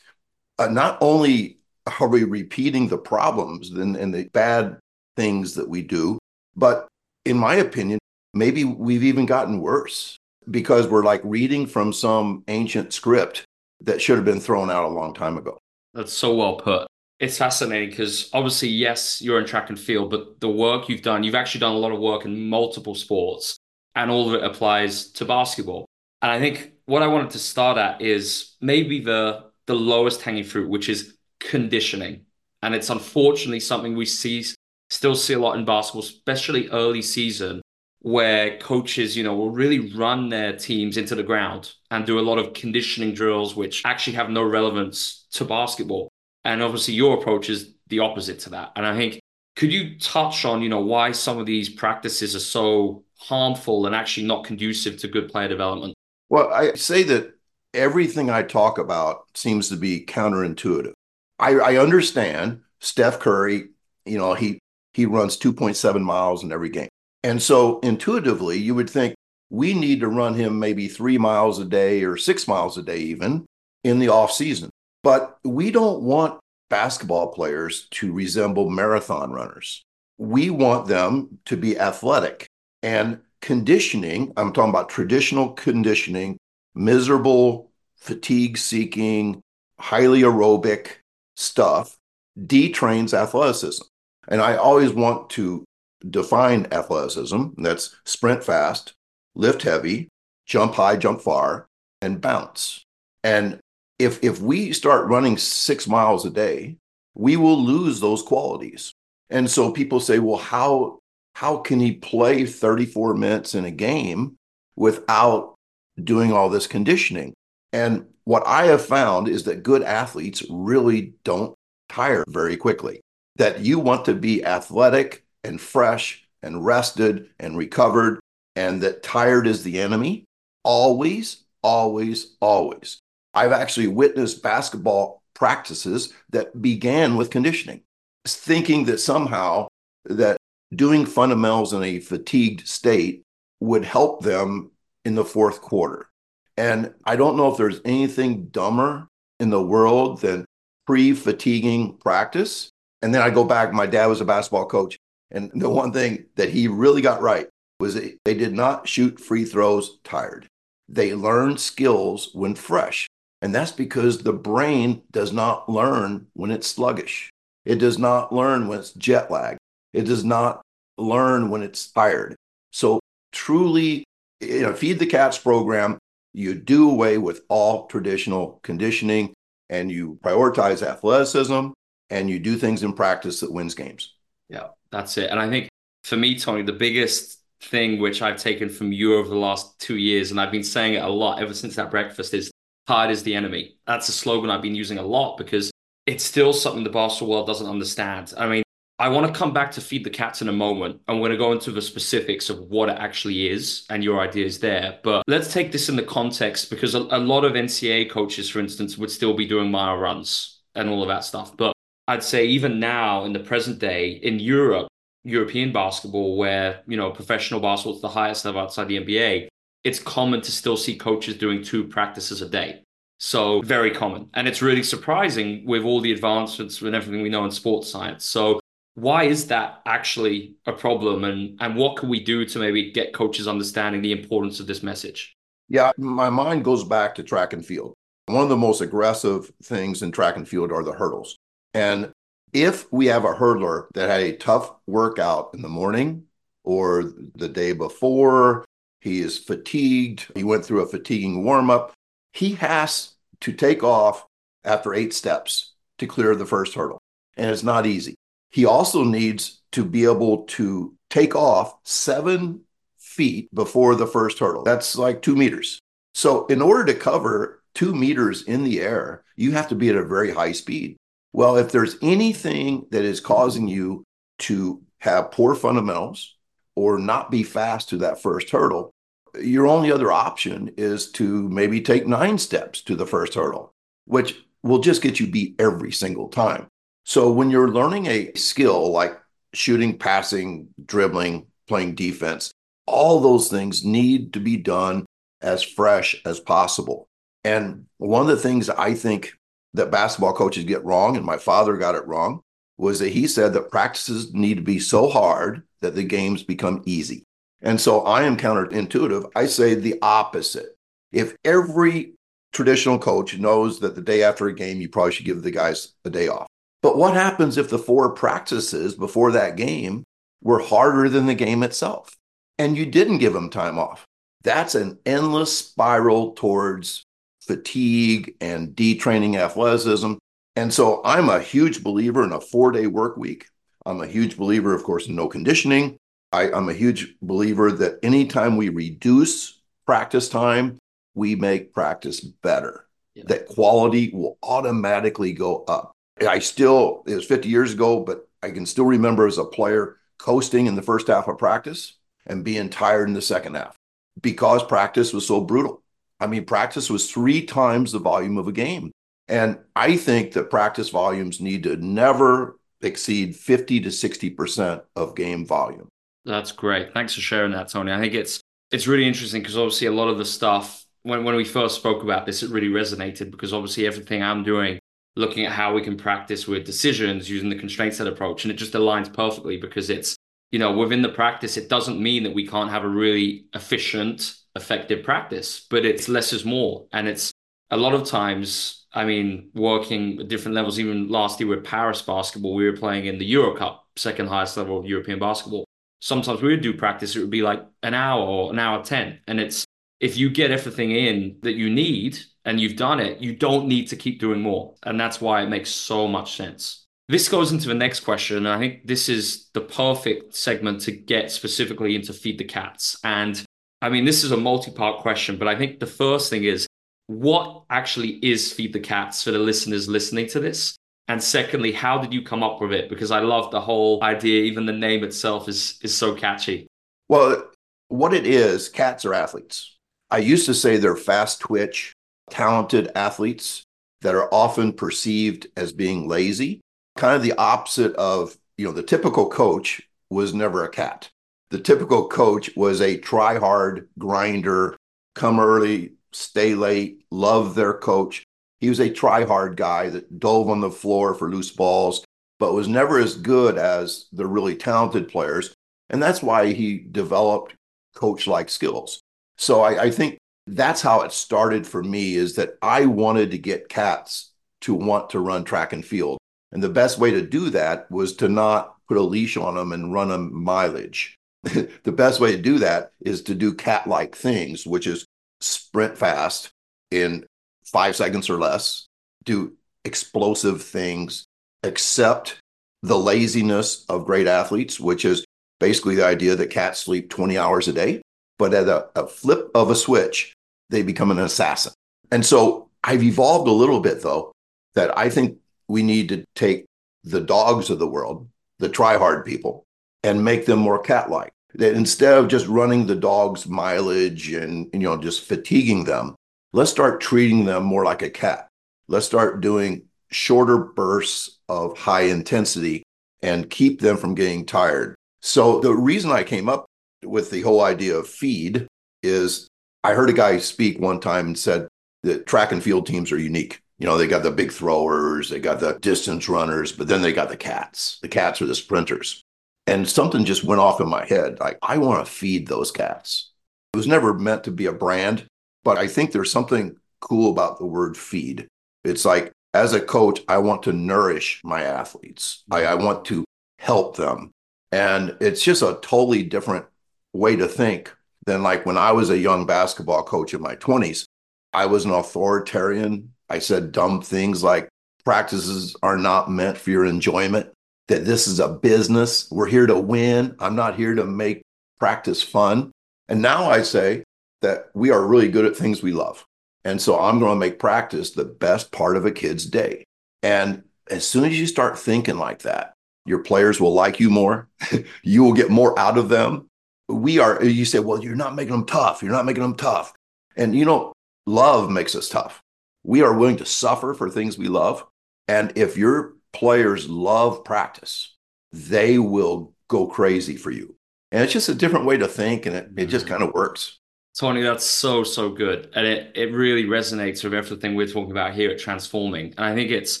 uh, 0.58 0.68
not 0.68 0.98
only 1.00 1.58
are 2.00 2.08
we 2.08 2.24
repeating 2.24 2.88
the 2.88 2.98
problems 2.98 3.70
and, 3.70 3.96
and 3.96 4.12
the 4.12 4.24
bad 4.32 4.78
things 5.16 5.54
that 5.54 5.68
we 5.68 5.82
do, 5.82 6.18
but 6.56 6.88
in 7.24 7.36
my 7.36 7.56
opinion, 7.56 7.98
maybe 8.36 8.64
we've 8.64 9.04
even 9.04 9.26
gotten 9.26 9.60
worse 9.60 10.18
because 10.50 10.86
we're 10.86 11.02
like 11.02 11.20
reading 11.24 11.66
from 11.66 11.92
some 11.92 12.44
ancient 12.48 12.92
script 12.92 13.44
that 13.80 14.00
should 14.00 14.16
have 14.16 14.24
been 14.24 14.40
thrown 14.40 14.70
out 14.70 14.84
a 14.84 14.88
long 14.88 15.12
time 15.14 15.36
ago. 15.36 15.58
That's 15.94 16.12
so 16.12 16.34
well 16.34 16.56
put. 16.56 16.86
It's 17.18 17.38
fascinating 17.38 17.90
because 17.90 18.28
obviously, 18.32 18.68
yes, 18.68 19.22
you're 19.22 19.38
in 19.38 19.46
track 19.46 19.70
and 19.70 19.80
field, 19.80 20.10
but 20.10 20.38
the 20.40 20.48
work 20.50 20.88
you've 20.88 21.02
done, 21.02 21.24
you've 21.24 21.34
actually 21.34 21.60
done 21.60 21.72
a 21.72 21.78
lot 21.78 21.92
of 21.92 21.98
work 21.98 22.24
in 22.24 22.48
multiple 22.48 22.94
sports 22.94 23.56
and 23.94 24.10
all 24.10 24.28
of 24.28 24.34
it 24.34 24.44
applies 24.44 25.10
to 25.12 25.24
basketball. 25.24 25.86
And 26.22 26.30
I 26.30 26.38
think 26.38 26.72
what 26.84 27.02
I 27.02 27.06
wanted 27.06 27.30
to 27.30 27.38
start 27.38 27.78
at 27.78 28.02
is 28.02 28.56
maybe 28.60 29.00
the 29.00 29.46
the 29.66 29.74
lowest 29.74 30.22
hanging 30.22 30.44
fruit, 30.44 30.68
which 30.68 30.88
is 30.88 31.16
conditioning. 31.40 32.24
And 32.62 32.74
it's 32.74 32.90
unfortunately 32.90 33.60
something 33.60 33.96
we 33.96 34.06
see 34.06 34.44
still 34.90 35.16
see 35.16 35.34
a 35.34 35.38
lot 35.38 35.58
in 35.58 35.64
basketball, 35.64 36.02
especially 36.02 36.68
early 36.68 37.02
season, 37.02 37.60
where 38.06 38.56
coaches, 38.58 39.16
you 39.16 39.24
know, 39.24 39.34
will 39.34 39.50
really 39.50 39.92
run 39.92 40.28
their 40.28 40.56
teams 40.56 40.96
into 40.96 41.16
the 41.16 41.24
ground 41.24 41.72
and 41.90 42.06
do 42.06 42.20
a 42.20 42.28
lot 42.28 42.38
of 42.38 42.52
conditioning 42.52 43.12
drills, 43.12 43.56
which 43.56 43.82
actually 43.84 44.12
have 44.12 44.30
no 44.30 44.44
relevance 44.44 45.26
to 45.32 45.44
basketball. 45.44 46.08
And 46.44 46.62
obviously 46.62 46.94
your 46.94 47.18
approach 47.18 47.50
is 47.50 47.74
the 47.88 47.98
opposite 47.98 48.38
to 48.40 48.50
that. 48.50 48.70
And 48.76 48.86
I 48.86 48.96
think 48.96 49.18
could 49.56 49.72
you 49.72 49.98
touch 49.98 50.44
on, 50.44 50.62
you 50.62 50.68
know, 50.68 50.82
why 50.82 51.10
some 51.10 51.38
of 51.38 51.46
these 51.46 51.68
practices 51.68 52.36
are 52.36 52.38
so 52.38 53.02
harmful 53.18 53.86
and 53.86 53.94
actually 53.96 54.28
not 54.28 54.44
conducive 54.44 54.98
to 54.98 55.08
good 55.08 55.28
player 55.28 55.48
development? 55.48 55.94
Well, 56.28 56.52
I 56.52 56.74
say 56.74 57.02
that 57.02 57.34
everything 57.74 58.30
I 58.30 58.44
talk 58.44 58.78
about 58.78 59.24
seems 59.34 59.68
to 59.70 59.76
be 59.76 60.06
counterintuitive. 60.06 60.92
I, 61.40 61.54
I 61.54 61.76
understand 61.78 62.60
Steph 62.78 63.18
Curry, 63.18 63.70
you 64.04 64.16
know, 64.16 64.34
he 64.34 64.60
he 64.94 65.06
runs 65.06 65.36
2.7 65.36 66.00
miles 66.02 66.44
in 66.44 66.52
every 66.52 66.68
game. 66.68 66.88
And 67.26 67.42
so 67.42 67.80
intuitively, 67.80 68.56
you 68.56 68.76
would 68.76 68.88
think 68.88 69.16
we 69.50 69.74
need 69.74 69.98
to 69.98 70.06
run 70.06 70.34
him 70.34 70.60
maybe 70.60 70.86
three 70.86 71.18
miles 71.18 71.58
a 71.58 71.64
day 71.64 72.04
or 72.04 72.16
six 72.16 72.46
miles 72.46 72.78
a 72.78 72.84
day, 72.84 72.98
even 72.98 73.46
in 73.82 73.98
the 73.98 74.10
off 74.10 74.30
season. 74.30 74.70
But 75.02 75.36
we 75.44 75.72
don't 75.72 76.02
want 76.02 76.38
basketball 76.70 77.32
players 77.32 77.88
to 77.90 78.12
resemble 78.12 78.70
marathon 78.70 79.32
runners. 79.32 79.82
We 80.18 80.50
want 80.50 80.86
them 80.86 81.40
to 81.46 81.56
be 81.56 81.76
athletic. 81.76 82.46
And 82.84 83.18
conditioning, 83.42 84.32
I'm 84.36 84.52
talking 84.52 84.70
about 84.70 84.88
traditional 84.88 85.50
conditioning, 85.50 86.38
miserable, 86.76 87.72
fatigue 87.96 88.56
seeking, 88.56 89.40
highly 89.80 90.22
aerobic 90.22 90.98
stuff 91.34 91.96
detrains 92.38 93.12
athleticism. 93.12 93.82
And 94.28 94.40
I 94.40 94.54
always 94.54 94.92
want 94.92 95.28
to 95.30 95.64
define 96.08 96.66
athleticism 96.72 97.48
that's 97.58 97.96
sprint 98.04 98.44
fast, 98.44 98.94
lift 99.34 99.62
heavy, 99.62 100.08
jump 100.46 100.74
high, 100.74 100.96
jump 100.96 101.20
far, 101.20 101.66
and 102.00 102.20
bounce. 102.20 102.84
And 103.24 103.58
if 103.98 104.22
if 104.22 104.40
we 104.40 104.72
start 104.72 105.08
running 105.08 105.38
6 105.38 105.88
miles 105.88 106.24
a 106.24 106.30
day, 106.30 106.76
we 107.14 107.36
will 107.36 107.62
lose 107.62 108.00
those 108.00 108.22
qualities. 108.22 108.92
And 109.30 109.50
so 109.50 109.72
people 109.72 110.00
say, 110.00 110.18
well, 110.18 110.36
how 110.36 110.98
how 111.34 111.58
can 111.58 111.80
he 111.80 111.92
play 111.92 112.46
34 112.46 113.14
minutes 113.14 113.54
in 113.54 113.64
a 113.64 113.70
game 113.70 114.36
without 114.76 115.54
doing 116.02 116.32
all 116.32 116.48
this 116.48 116.66
conditioning? 116.66 117.34
And 117.72 118.06
what 118.24 118.46
I 118.46 118.66
have 118.66 118.84
found 118.84 119.28
is 119.28 119.44
that 119.44 119.62
good 119.62 119.82
athletes 119.82 120.42
really 120.48 121.14
don't 121.24 121.54
tire 121.88 122.24
very 122.28 122.56
quickly. 122.56 123.00
That 123.36 123.60
you 123.60 123.78
want 123.78 124.06
to 124.06 124.14
be 124.14 124.44
athletic 124.44 125.25
and 125.44 125.60
fresh 125.60 126.24
and 126.42 126.64
rested 126.64 127.28
and 127.38 127.56
recovered, 127.56 128.20
and 128.54 128.82
that 128.82 129.02
tired 129.02 129.46
is 129.46 129.62
the 129.62 129.80
enemy. 129.80 130.24
Always, 130.64 131.44
always, 131.62 132.36
always. 132.40 132.98
I've 133.34 133.52
actually 133.52 133.88
witnessed 133.88 134.42
basketball 134.42 135.22
practices 135.34 136.12
that 136.30 136.60
began 136.60 137.16
with 137.16 137.30
conditioning 137.30 137.82
thinking 138.26 138.84
that 138.86 138.98
somehow 138.98 139.68
that 140.04 140.36
doing 140.74 141.06
fundamentals 141.06 141.72
in 141.72 141.82
a 141.82 142.00
fatigued 142.00 142.66
state 142.66 143.22
would 143.60 143.84
help 143.84 144.22
them 144.22 144.70
in 145.04 145.14
the 145.14 145.24
fourth 145.24 145.60
quarter. 145.60 146.08
And 146.56 146.94
I 147.04 147.16
don't 147.16 147.36
know 147.36 147.50
if 147.50 147.58
there's 147.58 147.80
anything 147.84 148.46
dumber 148.46 149.08
in 149.38 149.50
the 149.50 149.62
world 149.62 150.20
than 150.20 150.44
pre 150.86 151.12
fatiguing 151.12 151.98
practice. 151.98 152.70
And 153.02 153.14
then 153.14 153.22
I 153.22 153.30
go 153.30 153.44
back, 153.44 153.72
my 153.72 153.86
dad 153.86 154.06
was 154.06 154.20
a 154.20 154.24
basketball 154.24 154.66
coach. 154.66 154.96
And 155.30 155.50
the 155.54 155.68
one 155.68 155.92
thing 155.92 156.26
that 156.36 156.50
he 156.50 156.68
really 156.68 157.02
got 157.02 157.20
right 157.20 157.48
was 157.78 157.94
that 157.94 158.18
they 158.24 158.34
did 158.34 158.54
not 158.54 158.88
shoot 158.88 159.20
free 159.20 159.44
throws 159.44 159.98
tired. 160.04 160.46
They 160.88 161.14
learned 161.14 161.60
skills 161.60 162.30
when 162.32 162.54
fresh. 162.54 163.06
And 163.42 163.54
that's 163.54 163.72
because 163.72 164.18
the 164.18 164.32
brain 164.32 165.02
does 165.10 165.32
not 165.32 165.68
learn 165.68 166.26
when 166.32 166.50
it's 166.50 166.66
sluggish. 166.66 167.30
It 167.64 167.76
does 167.76 167.98
not 167.98 168.32
learn 168.32 168.68
when 168.68 168.78
it's 168.78 168.92
jet 168.92 169.30
lag. 169.30 169.56
It 169.92 170.04
does 170.04 170.24
not 170.24 170.62
learn 170.96 171.50
when 171.50 171.62
it's 171.62 171.90
tired. 171.90 172.36
So 172.70 173.00
truly, 173.32 174.04
you 174.40 174.62
know, 174.62 174.74
feed 174.74 174.98
the 174.98 175.06
cats 175.06 175.38
program, 175.38 175.98
you 176.32 176.54
do 176.54 176.90
away 176.90 177.18
with 177.18 177.42
all 177.48 177.86
traditional 177.86 178.60
conditioning 178.62 179.32
and 179.68 179.90
you 179.90 180.18
prioritize 180.22 180.86
athleticism 180.86 181.68
and 182.10 182.30
you 182.30 182.38
do 182.38 182.56
things 182.56 182.82
in 182.82 182.92
practice 182.92 183.40
that 183.40 183.52
wins 183.52 183.74
games. 183.74 184.15
Yeah, 184.48 184.68
that's 184.90 185.16
it. 185.18 185.30
And 185.30 185.40
I 185.40 185.48
think 185.48 185.68
for 186.04 186.16
me, 186.16 186.38
Tony, 186.38 186.62
the 186.62 186.72
biggest 186.72 187.40
thing 187.62 187.98
which 187.98 188.22
I've 188.22 188.36
taken 188.36 188.68
from 188.68 188.92
you 188.92 189.16
over 189.16 189.28
the 189.28 189.36
last 189.36 189.78
two 189.80 189.96
years, 189.96 190.30
and 190.30 190.40
I've 190.40 190.52
been 190.52 190.64
saying 190.64 190.94
it 190.94 191.02
a 191.02 191.08
lot 191.08 191.40
ever 191.40 191.54
since 191.54 191.76
that 191.76 191.90
breakfast, 191.90 192.34
is 192.34 192.50
tired 192.86 193.10
is 193.10 193.22
the 193.22 193.34
enemy. 193.34 193.76
That's 193.86 194.08
a 194.08 194.12
slogan 194.12 194.50
I've 194.50 194.62
been 194.62 194.74
using 194.74 194.98
a 194.98 195.02
lot 195.02 195.36
because 195.36 195.70
it's 196.06 196.24
still 196.24 196.52
something 196.52 196.84
the 196.84 196.90
basketball 196.90 197.30
world 197.34 197.46
doesn't 197.46 197.66
understand. 197.66 198.32
I 198.36 198.46
mean, 198.46 198.62
I 198.98 199.08
want 199.08 199.26
to 199.32 199.38
come 199.38 199.52
back 199.52 199.72
to 199.72 199.80
feed 199.80 200.04
the 200.04 200.10
cats 200.10 200.40
in 200.40 200.48
a 200.48 200.52
moment. 200.52 201.00
I'm 201.06 201.18
going 201.18 201.32
to 201.32 201.36
go 201.36 201.52
into 201.52 201.70
the 201.70 201.82
specifics 201.82 202.48
of 202.48 202.60
what 202.60 202.88
it 202.88 202.96
actually 202.98 203.48
is 203.48 203.84
and 203.90 204.02
your 204.02 204.20
ideas 204.20 204.58
there. 204.58 205.00
But 205.02 205.24
let's 205.26 205.52
take 205.52 205.70
this 205.72 205.88
in 205.90 205.96
the 205.96 206.02
context 206.02 206.70
because 206.70 206.94
a, 206.94 207.00
a 207.00 207.18
lot 207.18 207.44
of 207.44 207.52
NCAA 207.56 208.08
coaches, 208.08 208.48
for 208.48 208.60
instance, 208.60 208.96
would 208.96 209.10
still 209.10 209.34
be 209.34 209.44
doing 209.44 209.70
mile 209.70 209.96
runs 209.96 210.60
and 210.74 210.88
all 210.88 211.02
of 211.02 211.08
that 211.08 211.24
stuff. 211.24 211.54
But 211.56 211.74
I'd 212.08 212.22
say 212.22 212.46
even 212.46 212.78
now 212.78 213.24
in 213.24 213.32
the 213.32 213.40
present 213.40 213.78
day 213.78 214.10
in 214.10 214.38
Europe, 214.38 214.88
European 215.24 215.72
basketball, 215.72 216.36
where 216.36 216.82
you 216.86 216.96
know 216.96 217.10
professional 217.10 217.60
basketball 217.60 217.96
is 217.96 218.02
the 218.02 218.08
highest 218.08 218.44
level 218.44 218.60
outside 218.60 218.88
the 218.88 218.98
NBA, 218.98 219.48
it's 219.84 219.98
common 219.98 220.40
to 220.42 220.52
still 220.52 220.76
see 220.76 220.96
coaches 220.96 221.36
doing 221.36 221.62
two 221.62 221.84
practices 221.84 222.42
a 222.42 222.48
day. 222.48 222.82
So 223.18 223.62
very 223.62 223.90
common. 223.90 224.28
And 224.34 224.46
it's 224.46 224.62
really 224.62 224.82
surprising 224.82 225.64
with 225.66 225.84
all 225.84 226.00
the 226.00 226.12
advancements 226.12 226.82
and 226.82 226.94
everything 226.94 227.22
we 227.22 227.30
know 227.30 227.44
in 227.44 227.50
sports 227.50 227.90
science. 227.90 228.24
So 228.24 228.60
why 228.94 229.24
is 229.24 229.46
that 229.46 229.82
actually 229.86 230.56
a 230.66 230.72
problem 230.72 231.24
and 231.24 231.58
and 231.60 231.76
what 231.76 231.96
can 231.96 232.08
we 232.08 232.20
do 232.20 232.44
to 232.44 232.58
maybe 232.58 232.92
get 232.92 233.12
coaches 233.14 233.48
understanding 233.48 234.02
the 234.02 234.12
importance 234.12 234.60
of 234.60 234.66
this 234.66 234.82
message? 234.82 235.34
Yeah, 235.68 235.92
my 235.98 236.30
mind 236.30 236.64
goes 236.64 236.84
back 236.84 237.14
to 237.16 237.22
track 237.22 237.52
and 237.52 237.64
field. 237.64 237.94
One 238.26 238.42
of 238.42 238.48
the 238.48 238.56
most 238.56 238.80
aggressive 238.80 239.50
things 239.62 240.02
in 240.02 240.12
track 240.12 240.36
and 240.36 240.48
field 240.48 240.70
are 240.72 240.82
the 240.82 240.92
hurdles. 240.92 241.36
And 241.76 242.12
if 242.54 242.90
we 242.90 243.06
have 243.06 243.26
a 243.26 243.34
hurdler 243.34 243.88
that 243.92 244.08
had 244.08 244.22
a 244.22 244.36
tough 244.36 244.72
workout 244.86 245.50
in 245.52 245.60
the 245.60 245.68
morning 245.68 246.24
or 246.64 247.12
the 247.34 247.50
day 247.50 247.72
before, 247.72 248.64
he 249.02 249.20
is 249.20 249.36
fatigued, 249.36 250.26
he 250.34 250.42
went 250.42 250.64
through 250.64 250.80
a 250.80 250.88
fatiguing 250.88 251.44
warm 251.44 251.68
up, 251.68 251.92
he 252.32 252.54
has 252.54 253.12
to 253.40 253.52
take 253.52 253.84
off 253.84 254.24
after 254.64 254.94
eight 254.94 255.12
steps 255.12 255.74
to 255.98 256.06
clear 256.06 256.34
the 256.34 256.46
first 256.46 256.74
hurdle. 256.74 256.98
And 257.36 257.50
it's 257.50 257.62
not 257.62 257.84
easy. 257.84 258.14
He 258.50 258.64
also 258.64 259.04
needs 259.04 259.60
to 259.72 259.84
be 259.84 260.04
able 260.04 260.44
to 260.44 260.94
take 261.10 261.36
off 261.36 261.76
seven 261.84 262.62
feet 262.96 263.54
before 263.54 263.96
the 263.96 264.06
first 264.06 264.38
hurdle. 264.38 264.64
That's 264.64 264.96
like 264.96 265.20
two 265.20 265.36
meters. 265.36 265.78
So, 266.14 266.46
in 266.46 266.62
order 266.62 266.86
to 266.86 266.98
cover 266.98 267.62
two 267.74 267.94
meters 267.94 268.44
in 268.44 268.64
the 268.64 268.80
air, 268.80 269.24
you 269.36 269.52
have 269.52 269.68
to 269.68 269.74
be 269.74 269.90
at 269.90 269.96
a 269.96 270.02
very 270.02 270.30
high 270.30 270.52
speed. 270.52 270.96
Well, 271.36 271.58
if 271.58 271.70
there's 271.70 271.98
anything 272.00 272.86
that 272.92 273.04
is 273.04 273.20
causing 273.20 273.68
you 273.68 274.04
to 274.38 274.80
have 275.00 275.32
poor 275.32 275.54
fundamentals 275.54 276.34
or 276.74 276.98
not 276.98 277.30
be 277.30 277.42
fast 277.42 277.90
to 277.90 277.98
that 277.98 278.22
first 278.22 278.48
hurdle, 278.48 278.90
your 279.38 279.66
only 279.66 279.92
other 279.92 280.10
option 280.10 280.72
is 280.78 281.12
to 281.12 281.46
maybe 281.50 281.82
take 281.82 282.06
nine 282.06 282.38
steps 282.38 282.80
to 282.84 282.96
the 282.96 283.04
first 283.04 283.34
hurdle, 283.34 283.70
which 284.06 284.34
will 284.62 284.78
just 284.78 285.02
get 285.02 285.20
you 285.20 285.26
beat 285.26 285.56
every 285.58 285.92
single 285.92 286.28
time. 286.28 286.68
So 287.04 287.30
when 287.30 287.50
you're 287.50 287.68
learning 287.68 288.06
a 288.06 288.32
skill 288.32 288.90
like 288.90 289.20
shooting, 289.52 289.98
passing, 289.98 290.68
dribbling, 290.86 291.48
playing 291.68 291.96
defense, 291.96 292.50
all 292.86 293.20
those 293.20 293.48
things 293.48 293.84
need 293.84 294.32
to 294.32 294.40
be 294.40 294.56
done 294.56 295.04
as 295.42 295.62
fresh 295.62 296.18
as 296.24 296.40
possible. 296.40 297.08
And 297.44 297.84
one 297.98 298.22
of 298.22 298.28
the 298.28 298.42
things 298.42 298.70
I 298.70 298.94
think 298.94 299.34
that 299.76 299.90
basketball 299.90 300.32
coaches 300.32 300.64
get 300.64 300.84
wrong, 300.84 301.16
and 301.16 301.24
my 301.24 301.36
father 301.36 301.76
got 301.76 301.94
it 301.94 302.06
wrong, 302.06 302.40
was 302.78 302.98
that 302.98 303.10
he 303.10 303.26
said 303.26 303.52
that 303.52 303.70
practices 303.70 304.34
need 304.34 304.56
to 304.56 304.62
be 304.62 304.78
so 304.78 305.08
hard 305.08 305.62
that 305.80 305.94
the 305.94 306.02
games 306.02 306.42
become 306.42 306.82
easy. 306.84 307.24
And 307.62 307.80
so 307.80 308.02
I 308.02 308.24
am 308.24 308.36
counterintuitive. 308.36 309.30
I 309.34 309.46
say 309.46 309.74
the 309.74 309.98
opposite. 310.02 310.76
If 311.12 311.36
every 311.44 312.14
traditional 312.52 312.98
coach 312.98 313.38
knows 313.38 313.80
that 313.80 313.94
the 313.94 314.02
day 314.02 314.22
after 314.22 314.46
a 314.46 314.54
game, 314.54 314.80
you 314.80 314.88
probably 314.88 315.12
should 315.12 315.26
give 315.26 315.42
the 315.42 315.50
guys 315.50 315.94
a 316.04 316.10
day 316.10 316.28
off. 316.28 316.46
But 316.82 316.98
what 316.98 317.14
happens 317.14 317.56
if 317.56 317.70
the 317.70 317.78
four 317.78 318.10
practices 318.12 318.94
before 318.94 319.32
that 319.32 319.56
game 319.56 320.04
were 320.42 320.60
harder 320.60 321.08
than 321.08 321.26
the 321.26 321.34
game 321.34 321.62
itself 321.62 322.14
and 322.58 322.76
you 322.76 322.86
didn't 322.86 323.18
give 323.18 323.32
them 323.32 323.50
time 323.50 323.78
off? 323.78 324.04
That's 324.42 324.74
an 324.74 324.98
endless 325.04 325.56
spiral 325.56 326.32
towards 326.32 327.05
fatigue 327.46 328.34
and 328.40 328.70
detraining 328.70 329.36
athleticism. 329.36 330.14
And 330.56 330.72
so 330.72 331.00
I'm 331.04 331.28
a 331.28 331.40
huge 331.40 331.82
believer 331.82 332.24
in 332.24 332.32
a 332.32 332.40
four 332.40 332.72
day 332.72 332.86
work 332.86 333.16
week. 333.16 333.46
I'm 333.84 334.00
a 334.00 334.06
huge 334.06 334.36
believer, 334.36 334.74
of 334.74 334.82
course, 334.82 335.06
in 335.06 335.14
no 335.14 335.28
conditioning. 335.28 335.96
I, 336.32 336.50
am 336.50 336.68
a 336.68 336.74
huge 336.74 337.14
believer 337.22 337.70
that 337.70 338.00
anytime 338.02 338.56
we 338.56 338.68
reduce 338.68 339.60
practice 339.86 340.28
time, 340.28 340.78
we 341.14 341.36
make 341.36 341.72
practice 341.72 342.20
better. 342.20 342.86
Yeah. 343.14 343.24
That 343.28 343.46
quality 343.46 344.10
will 344.12 344.38
automatically 344.42 345.32
go 345.32 345.64
up. 345.64 345.92
I 346.20 346.40
still, 346.40 347.04
it 347.06 347.14
was 347.14 347.26
50 347.26 347.48
years 347.48 347.72
ago, 347.72 348.00
but 348.00 348.28
I 348.42 348.50
can 348.50 348.66
still 348.66 348.84
remember 348.86 349.26
as 349.26 349.38
a 349.38 349.44
player 349.44 349.98
coasting 350.18 350.66
in 350.66 350.74
the 350.74 350.82
first 350.82 351.06
half 351.06 351.28
of 351.28 351.38
practice 351.38 351.94
and 352.26 352.44
being 352.44 352.68
tired 352.70 353.08
in 353.08 353.14
the 353.14 353.22
second 353.22 353.54
half 353.54 353.76
because 354.20 354.62
practice 354.64 355.12
was 355.12 355.26
so 355.26 355.40
brutal. 355.40 355.82
I 356.20 356.26
mean, 356.26 356.44
practice 356.44 356.88
was 356.90 357.10
three 357.10 357.44
times 357.44 357.92
the 357.92 357.98
volume 357.98 358.38
of 358.38 358.48
a 358.48 358.52
game. 358.52 358.92
And 359.28 359.58
I 359.74 359.96
think 359.96 360.32
that 360.32 360.50
practice 360.50 360.88
volumes 360.88 361.40
need 361.40 361.64
to 361.64 361.76
never 361.76 362.58
exceed 362.80 363.36
50 363.36 363.80
to 363.80 363.88
60% 363.88 364.82
of 364.94 365.16
game 365.16 365.44
volume. 365.44 365.88
That's 366.24 366.52
great. 366.52 366.92
Thanks 366.92 367.14
for 367.14 367.20
sharing 367.20 367.52
that, 367.52 367.68
Tony. 367.68 367.92
I 367.92 368.00
think 368.00 368.14
it's 368.14 368.40
it's 368.72 368.88
really 368.88 369.06
interesting 369.06 369.42
because 369.42 369.56
obviously 369.56 369.86
a 369.86 369.92
lot 369.92 370.08
of 370.08 370.18
the 370.18 370.24
stuff 370.24 370.84
when, 371.06 371.22
when 371.22 371.36
we 371.36 371.44
first 371.44 371.76
spoke 371.76 372.02
about 372.02 372.26
this, 372.26 372.42
it 372.42 372.50
really 372.50 372.68
resonated 372.68 373.30
because 373.30 373.52
obviously 373.52 373.86
everything 373.86 374.22
I'm 374.22 374.42
doing 374.42 374.80
looking 375.14 375.46
at 375.46 375.52
how 375.52 375.72
we 375.72 375.80
can 375.80 375.96
practice 375.96 376.46
with 376.46 376.66
decisions 376.66 377.30
using 377.30 377.48
the 377.48 377.56
constraint 377.56 377.94
set 377.94 378.06
approach. 378.06 378.44
And 378.44 378.52
it 378.52 378.56
just 378.56 378.74
aligns 378.74 379.12
perfectly 379.12 379.56
because 379.56 379.88
it's, 379.88 380.16
you 380.50 380.58
know, 380.58 380.76
within 380.76 381.02
the 381.02 381.08
practice, 381.08 381.56
it 381.56 381.68
doesn't 381.68 382.02
mean 382.02 382.24
that 382.24 382.34
we 382.34 382.46
can't 382.46 382.70
have 382.70 382.84
a 382.84 382.88
really 382.88 383.46
efficient, 383.54 384.34
effective 384.56 385.04
practice, 385.04 385.66
but 385.70 385.84
it's 385.84 386.08
less 386.08 386.32
is 386.32 386.44
more. 386.44 386.86
And 386.92 387.06
it's 387.06 387.32
a 387.70 387.76
lot 387.76 387.94
of 387.94 388.08
times, 388.08 388.86
I 388.92 389.04
mean, 389.04 389.50
working 389.54 390.20
at 390.20 390.28
different 390.28 390.54
levels, 390.54 390.78
even 390.78 391.08
last 391.08 391.40
year 391.40 391.48
with 391.48 391.64
Paris 391.64 392.02
basketball, 392.02 392.54
we 392.54 392.68
were 392.68 392.76
playing 392.76 393.06
in 393.06 393.18
the 393.18 393.26
Euro 393.26 393.56
Cup, 393.56 393.86
second 393.96 394.28
highest 394.28 394.56
level 394.56 394.78
of 394.78 394.86
European 394.86 395.18
basketball. 395.18 395.64
Sometimes 396.00 396.42
we 396.42 396.50
would 396.50 396.62
do 396.62 396.74
practice, 396.74 397.16
it 397.16 397.20
would 397.20 397.30
be 397.30 397.42
like 397.42 397.64
an 397.82 397.94
hour 397.94 398.22
or 398.22 398.52
an 398.52 398.58
hour 398.58 398.82
10. 398.82 399.20
And 399.26 399.40
it's, 399.40 399.64
if 400.00 400.16
you 400.16 400.30
get 400.30 400.50
everything 400.50 400.90
in 400.90 401.38
that 401.42 401.54
you 401.54 401.70
need 401.70 402.18
and 402.44 402.60
you've 402.60 402.76
done 402.76 403.00
it, 403.00 403.20
you 403.20 403.34
don't 403.34 403.66
need 403.66 403.88
to 403.88 403.96
keep 403.96 404.20
doing 404.20 404.40
more. 404.40 404.74
And 404.82 405.00
that's 405.00 405.20
why 405.20 405.42
it 405.42 405.48
makes 405.48 405.70
so 405.70 406.06
much 406.06 406.36
sense. 406.36 406.86
This 407.08 407.28
goes 407.28 407.52
into 407.52 407.68
the 407.68 407.74
next 407.74 408.00
question. 408.00 408.46
I 408.46 408.58
think 408.58 408.86
this 408.86 409.08
is 409.08 409.48
the 409.54 409.60
perfect 409.60 410.34
segment 410.34 410.80
to 410.82 410.92
get 410.92 411.30
specifically 411.30 411.94
into 411.94 412.12
Feed 412.12 412.38
the 412.38 412.44
Cats. 412.44 412.98
And 413.04 413.42
I 413.82 413.88
mean, 413.88 414.04
this 414.04 414.24
is 414.24 414.32
a 414.32 414.36
multi 414.36 414.70
part 414.70 415.00
question, 415.00 415.36
but 415.36 415.48
I 415.48 415.56
think 415.56 415.80
the 415.80 415.86
first 415.86 416.30
thing 416.30 416.44
is 416.44 416.66
what 417.06 417.64
actually 417.70 418.18
is 418.22 418.52
Feed 418.52 418.72
the 418.72 418.80
Cats 418.80 419.22
for 419.22 419.30
the 419.30 419.38
listeners 419.38 419.88
listening 419.88 420.26
to 420.28 420.40
this? 420.40 420.76
And 421.08 421.22
secondly, 421.22 421.70
how 421.70 421.98
did 421.98 422.12
you 422.12 422.22
come 422.22 422.42
up 422.42 422.60
with 422.60 422.72
it? 422.72 422.88
Because 422.88 423.12
I 423.12 423.20
love 423.20 423.50
the 423.52 423.60
whole 423.60 424.02
idea, 424.02 424.42
even 424.42 424.66
the 424.66 424.72
name 424.72 425.04
itself 425.04 425.48
is 425.48 425.78
is 425.82 425.96
so 425.96 426.14
catchy. 426.14 426.66
Well, 427.08 427.50
what 427.88 428.12
it 428.12 428.26
is, 428.26 428.68
cats 428.68 429.04
are 429.04 429.14
athletes. 429.14 429.76
I 430.10 430.18
used 430.18 430.46
to 430.46 430.54
say 430.54 430.76
they're 430.76 430.96
fast 430.96 431.40
twitch, 431.40 431.92
talented 432.30 432.90
athletes 432.96 433.62
that 434.00 434.14
are 434.14 434.32
often 434.32 434.72
perceived 434.72 435.46
as 435.56 435.72
being 435.72 436.08
lazy. 436.08 436.60
kind 436.96 437.14
of 437.14 437.22
the 437.22 437.34
opposite 437.34 437.94
of, 437.96 438.36
you 438.56 438.64
know, 438.64 438.72
the 438.72 438.82
typical 438.82 439.28
coach 439.28 439.82
was 440.10 440.34
never 440.34 440.64
a 440.64 440.68
cat. 440.68 441.10
The 441.50 441.60
typical 441.60 442.08
coach 442.08 442.50
was 442.56 442.80
a 442.80 442.98
try 442.98 443.38
hard 443.38 443.88
grinder, 443.98 444.76
come 445.14 445.38
early, 445.38 445.92
stay 446.12 446.54
late, 446.54 447.04
love 447.10 447.54
their 447.54 447.74
coach. 447.74 448.24
He 448.60 448.68
was 448.68 448.80
a 448.80 448.90
try 448.90 449.24
hard 449.24 449.56
guy 449.56 449.90
that 449.90 450.18
dove 450.18 450.48
on 450.48 450.60
the 450.60 450.70
floor 450.70 451.14
for 451.14 451.30
loose 451.30 451.50
balls, 451.50 452.04
but 452.38 452.54
was 452.54 452.68
never 452.68 452.98
as 452.98 453.16
good 453.16 453.58
as 453.58 454.06
the 454.12 454.26
really 454.26 454.56
talented 454.56 455.08
players. 455.08 455.54
And 455.88 456.02
that's 456.02 456.22
why 456.22 456.52
he 456.52 456.78
developed 456.78 457.54
coach 457.94 458.26
like 458.26 458.48
skills. 458.48 459.00
So 459.38 459.62
I, 459.62 459.84
I, 459.84 459.90
think 459.90 460.18
that's 460.46 460.82
how 460.82 461.02
it 461.02 461.12
started 461.12 461.66
for 461.66 461.82
me 461.82 462.14
is 462.14 462.36
that 462.36 462.56
I 462.62 462.86
wanted 462.86 463.30
to 463.30 463.38
get 463.38 463.68
cats 463.68 464.32
to 464.62 464.74
want 464.74 465.10
to 465.10 465.20
run 465.20 465.44
track 465.44 465.72
and 465.72 465.84
field. 465.84 466.18
And 466.52 466.62
the 466.62 466.68
best 466.68 466.98
way 466.98 467.10
to 467.10 467.22
do 467.22 467.50
that 467.50 467.90
was 467.90 468.16
to 468.16 468.28
not 468.28 468.76
put 468.88 468.96
a 468.96 469.02
leash 469.02 469.36
on 469.36 469.54
them 469.54 469.72
and 469.72 469.92
run 469.92 470.08
them 470.08 470.42
mileage. 470.42 471.15
the 471.84 471.92
best 471.92 472.20
way 472.20 472.32
to 472.34 472.42
do 472.42 472.58
that 472.58 472.90
is 473.00 473.22
to 473.22 473.34
do 473.34 473.54
cat 473.54 473.86
like 473.86 474.16
things, 474.16 474.66
which 474.66 474.86
is 474.86 475.06
sprint 475.40 475.96
fast 475.96 476.50
in 476.90 477.24
five 477.64 477.94
seconds 477.94 478.28
or 478.28 478.38
less, 478.38 478.86
do 479.24 479.52
explosive 479.84 480.62
things, 480.62 481.26
accept 481.62 482.40
the 482.82 482.98
laziness 482.98 483.84
of 483.88 484.06
great 484.06 484.26
athletes, 484.26 484.80
which 484.80 485.04
is 485.04 485.24
basically 485.60 485.94
the 485.94 486.04
idea 486.04 486.34
that 486.34 486.50
cats 486.50 486.80
sleep 486.80 487.10
20 487.10 487.38
hours 487.38 487.68
a 487.68 487.72
day. 487.72 488.02
But 488.38 488.52
at 488.52 488.68
a, 488.68 488.88
a 488.98 489.06
flip 489.06 489.50
of 489.54 489.70
a 489.70 489.76
switch, 489.76 490.34
they 490.70 490.82
become 490.82 491.10
an 491.10 491.18
assassin. 491.18 491.72
And 492.10 492.26
so 492.26 492.68
I've 492.82 493.02
evolved 493.02 493.48
a 493.48 493.52
little 493.52 493.80
bit, 493.80 494.02
though, 494.02 494.32
that 494.74 494.96
I 494.98 495.10
think 495.10 495.38
we 495.68 495.82
need 495.82 496.08
to 496.10 496.24
take 496.34 496.66
the 497.04 497.20
dogs 497.20 497.70
of 497.70 497.78
the 497.78 497.86
world, 497.86 498.28
the 498.58 498.68
try 498.68 498.98
hard 498.98 499.24
people, 499.24 499.64
and 500.02 500.24
make 500.24 500.44
them 500.46 500.58
more 500.58 500.78
cat 500.78 501.08
like 501.10 501.32
that 501.56 501.74
instead 501.74 502.16
of 502.16 502.28
just 502.28 502.46
running 502.46 502.86
the 502.86 502.94
dogs 502.94 503.46
mileage 503.46 504.32
and 504.32 504.68
you 504.72 504.80
know 504.80 504.96
just 504.96 505.24
fatiguing 505.24 505.84
them 505.84 506.14
let's 506.56 506.70
start 506.70 507.02
treating 507.02 507.44
them 507.44 507.62
more 507.64 507.84
like 507.84 508.00
a 508.00 508.08
cat. 508.08 508.48
Let's 508.88 509.04
start 509.04 509.42
doing 509.42 509.82
shorter 510.10 510.56
bursts 510.56 511.38
of 511.50 511.76
high 511.76 512.04
intensity 512.04 512.82
and 513.22 513.50
keep 513.50 513.80
them 513.80 513.98
from 513.98 514.14
getting 514.14 514.46
tired. 514.46 514.94
So 515.20 515.60
the 515.60 515.74
reason 515.74 516.10
i 516.12 516.22
came 516.22 516.48
up 516.48 516.64
with 517.04 517.30
the 517.30 517.42
whole 517.42 517.62
idea 517.62 517.96
of 517.96 518.08
feed 518.08 518.66
is 519.02 519.48
i 519.84 519.92
heard 519.92 520.08
a 520.08 520.14
guy 520.14 520.38
speak 520.38 520.80
one 520.80 520.98
time 520.98 521.26
and 521.26 521.38
said 521.38 521.68
that 522.02 522.26
track 522.26 522.52
and 522.52 522.62
field 522.62 522.86
teams 522.86 523.12
are 523.12 523.18
unique. 523.18 523.60
You 523.78 523.86
know 523.86 523.98
they 523.98 524.06
got 524.06 524.22
the 524.22 524.30
big 524.30 524.50
throwers 524.50 525.28
they 525.28 525.40
got 525.40 525.60
the 525.60 525.78
distance 525.80 526.26
runners 526.26 526.72
but 526.72 526.88
then 526.88 527.02
they 527.02 527.12
got 527.12 527.28
the 527.28 527.36
cats. 527.36 527.98
The 528.00 528.08
cats 528.08 528.40
are 528.40 528.46
the 528.46 528.54
sprinters 528.54 529.22
and 529.66 529.88
something 529.88 530.24
just 530.24 530.44
went 530.44 530.60
off 530.60 530.80
in 530.80 530.88
my 530.88 531.04
head. 531.04 531.40
Like, 531.40 531.58
I 531.62 531.78
want 531.78 532.04
to 532.04 532.10
feed 532.10 532.46
those 532.46 532.70
cats. 532.70 533.32
It 533.74 533.76
was 533.76 533.86
never 533.86 534.14
meant 534.14 534.44
to 534.44 534.50
be 534.50 534.66
a 534.66 534.72
brand, 534.72 535.26
but 535.64 535.76
I 535.76 535.86
think 535.86 536.12
there's 536.12 536.30
something 536.30 536.76
cool 537.00 537.30
about 537.30 537.58
the 537.58 537.66
word 537.66 537.96
feed. 537.96 538.46
It's 538.84 539.04
like, 539.04 539.32
as 539.54 539.72
a 539.72 539.80
coach, 539.80 540.20
I 540.28 540.38
want 540.38 540.62
to 540.64 540.72
nourish 540.72 541.40
my 541.42 541.62
athletes, 541.62 542.44
I, 542.50 542.64
I 542.64 542.74
want 542.74 543.04
to 543.06 543.24
help 543.58 543.96
them. 543.96 544.30
And 544.70 545.16
it's 545.20 545.42
just 545.42 545.62
a 545.62 545.78
totally 545.82 546.22
different 546.22 546.66
way 547.12 547.36
to 547.36 547.48
think 547.48 547.94
than 548.26 548.42
like 548.42 548.66
when 548.66 548.76
I 548.76 548.92
was 548.92 549.10
a 549.10 549.18
young 549.18 549.46
basketball 549.46 550.02
coach 550.02 550.34
in 550.34 550.42
my 550.42 550.56
20s. 550.56 551.04
I 551.52 551.66
was 551.66 551.84
an 551.84 551.92
authoritarian. 551.92 553.12
I 553.30 553.38
said 553.38 553.72
dumb 553.72 554.02
things 554.02 554.42
like 554.42 554.68
practices 555.04 555.74
are 555.82 555.96
not 555.96 556.30
meant 556.30 556.58
for 556.58 556.70
your 556.70 556.84
enjoyment 556.84 557.50
that 557.88 558.04
this 558.04 558.26
is 558.26 558.40
a 558.40 558.48
business. 558.48 559.30
We're 559.30 559.46
here 559.46 559.66
to 559.66 559.78
win. 559.78 560.36
I'm 560.38 560.56
not 560.56 560.76
here 560.76 560.94
to 560.94 561.04
make 561.04 561.42
practice 561.78 562.22
fun. 562.22 562.72
And 563.08 563.22
now 563.22 563.48
I 563.50 563.62
say 563.62 564.04
that 564.42 564.70
we 564.74 564.90
are 564.90 565.06
really 565.06 565.28
good 565.28 565.44
at 565.44 565.56
things 565.56 565.82
we 565.82 565.92
love. 565.92 566.24
And 566.64 566.82
so 566.82 566.98
I'm 566.98 567.20
going 567.20 567.32
to 567.32 567.38
make 567.38 567.58
practice 567.58 568.10
the 568.10 568.24
best 568.24 568.72
part 568.72 568.96
of 568.96 569.06
a 569.06 569.12
kid's 569.12 569.46
day. 569.46 569.84
And 570.22 570.64
as 570.90 571.06
soon 571.06 571.24
as 571.24 571.38
you 571.38 571.46
start 571.46 571.78
thinking 571.78 572.18
like 572.18 572.40
that, 572.40 572.72
your 573.04 573.20
players 573.20 573.60
will 573.60 573.72
like 573.72 574.00
you 574.00 574.10
more. 574.10 574.48
you 575.02 575.22
will 575.22 575.32
get 575.32 575.50
more 575.50 575.78
out 575.78 575.96
of 575.96 576.08
them. 576.08 576.48
We 576.88 577.20
are, 577.20 577.42
you 577.42 577.64
say, 577.64 577.78
well, 577.78 578.02
you're 578.02 578.16
not 578.16 578.34
making 578.34 578.52
them 578.52 578.66
tough. 578.66 579.02
You're 579.02 579.12
not 579.12 579.26
making 579.26 579.42
them 579.42 579.54
tough. 579.54 579.92
And 580.36 580.54
you 580.56 580.64
know, 580.64 580.92
love 581.26 581.70
makes 581.70 581.94
us 581.94 582.08
tough. 582.08 582.42
We 582.82 583.02
are 583.02 583.16
willing 583.16 583.36
to 583.36 583.46
suffer 583.46 583.94
for 583.94 584.10
things 584.10 584.36
we 584.36 584.48
love. 584.48 584.84
And 585.28 585.52
if 585.56 585.76
you're 585.76 586.14
players 586.38 586.88
love 586.88 587.44
practice, 587.44 588.14
they 588.52 588.98
will 588.98 589.54
go 589.68 589.86
crazy 589.86 590.36
for 590.36 590.50
you. 590.50 590.76
And 591.12 591.22
it's 591.22 591.32
just 591.32 591.48
a 591.48 591.54
different 591.54 591.86
way 591.86 591.96
to 591.96 592.08
think, 592.08 592.46
and 592.46 592.56
it, 592.56 592.70
it 592.76 592.86
just 592.86 593.06
mm-hmm. 593.06 593.14
kind 593.14 593.22
of 593.28 593.34
works. 593.34 593.78
Tony, 594.18 594.42
that's 594.42 594.64
so, 594.64 595.04
so 595.04 595.30
good. 595.30 595.70
And 595.74 595.86
it, 595.86 596.12
it 596.14 596.32
really 596.32 596.64
resonates 596.64 597.22
with 597.22 597.34
everything 597.34 597.74
we're 597.74 597.86
talking 597.86 598.10
about 598.10 598.34
here 598.34 598.50
at 598.50 598.58
Transforming. 598.58 599.34
And 599.36 599.44
I 599.44 599.54
think 599.54 599.70
it's 599.70 600.00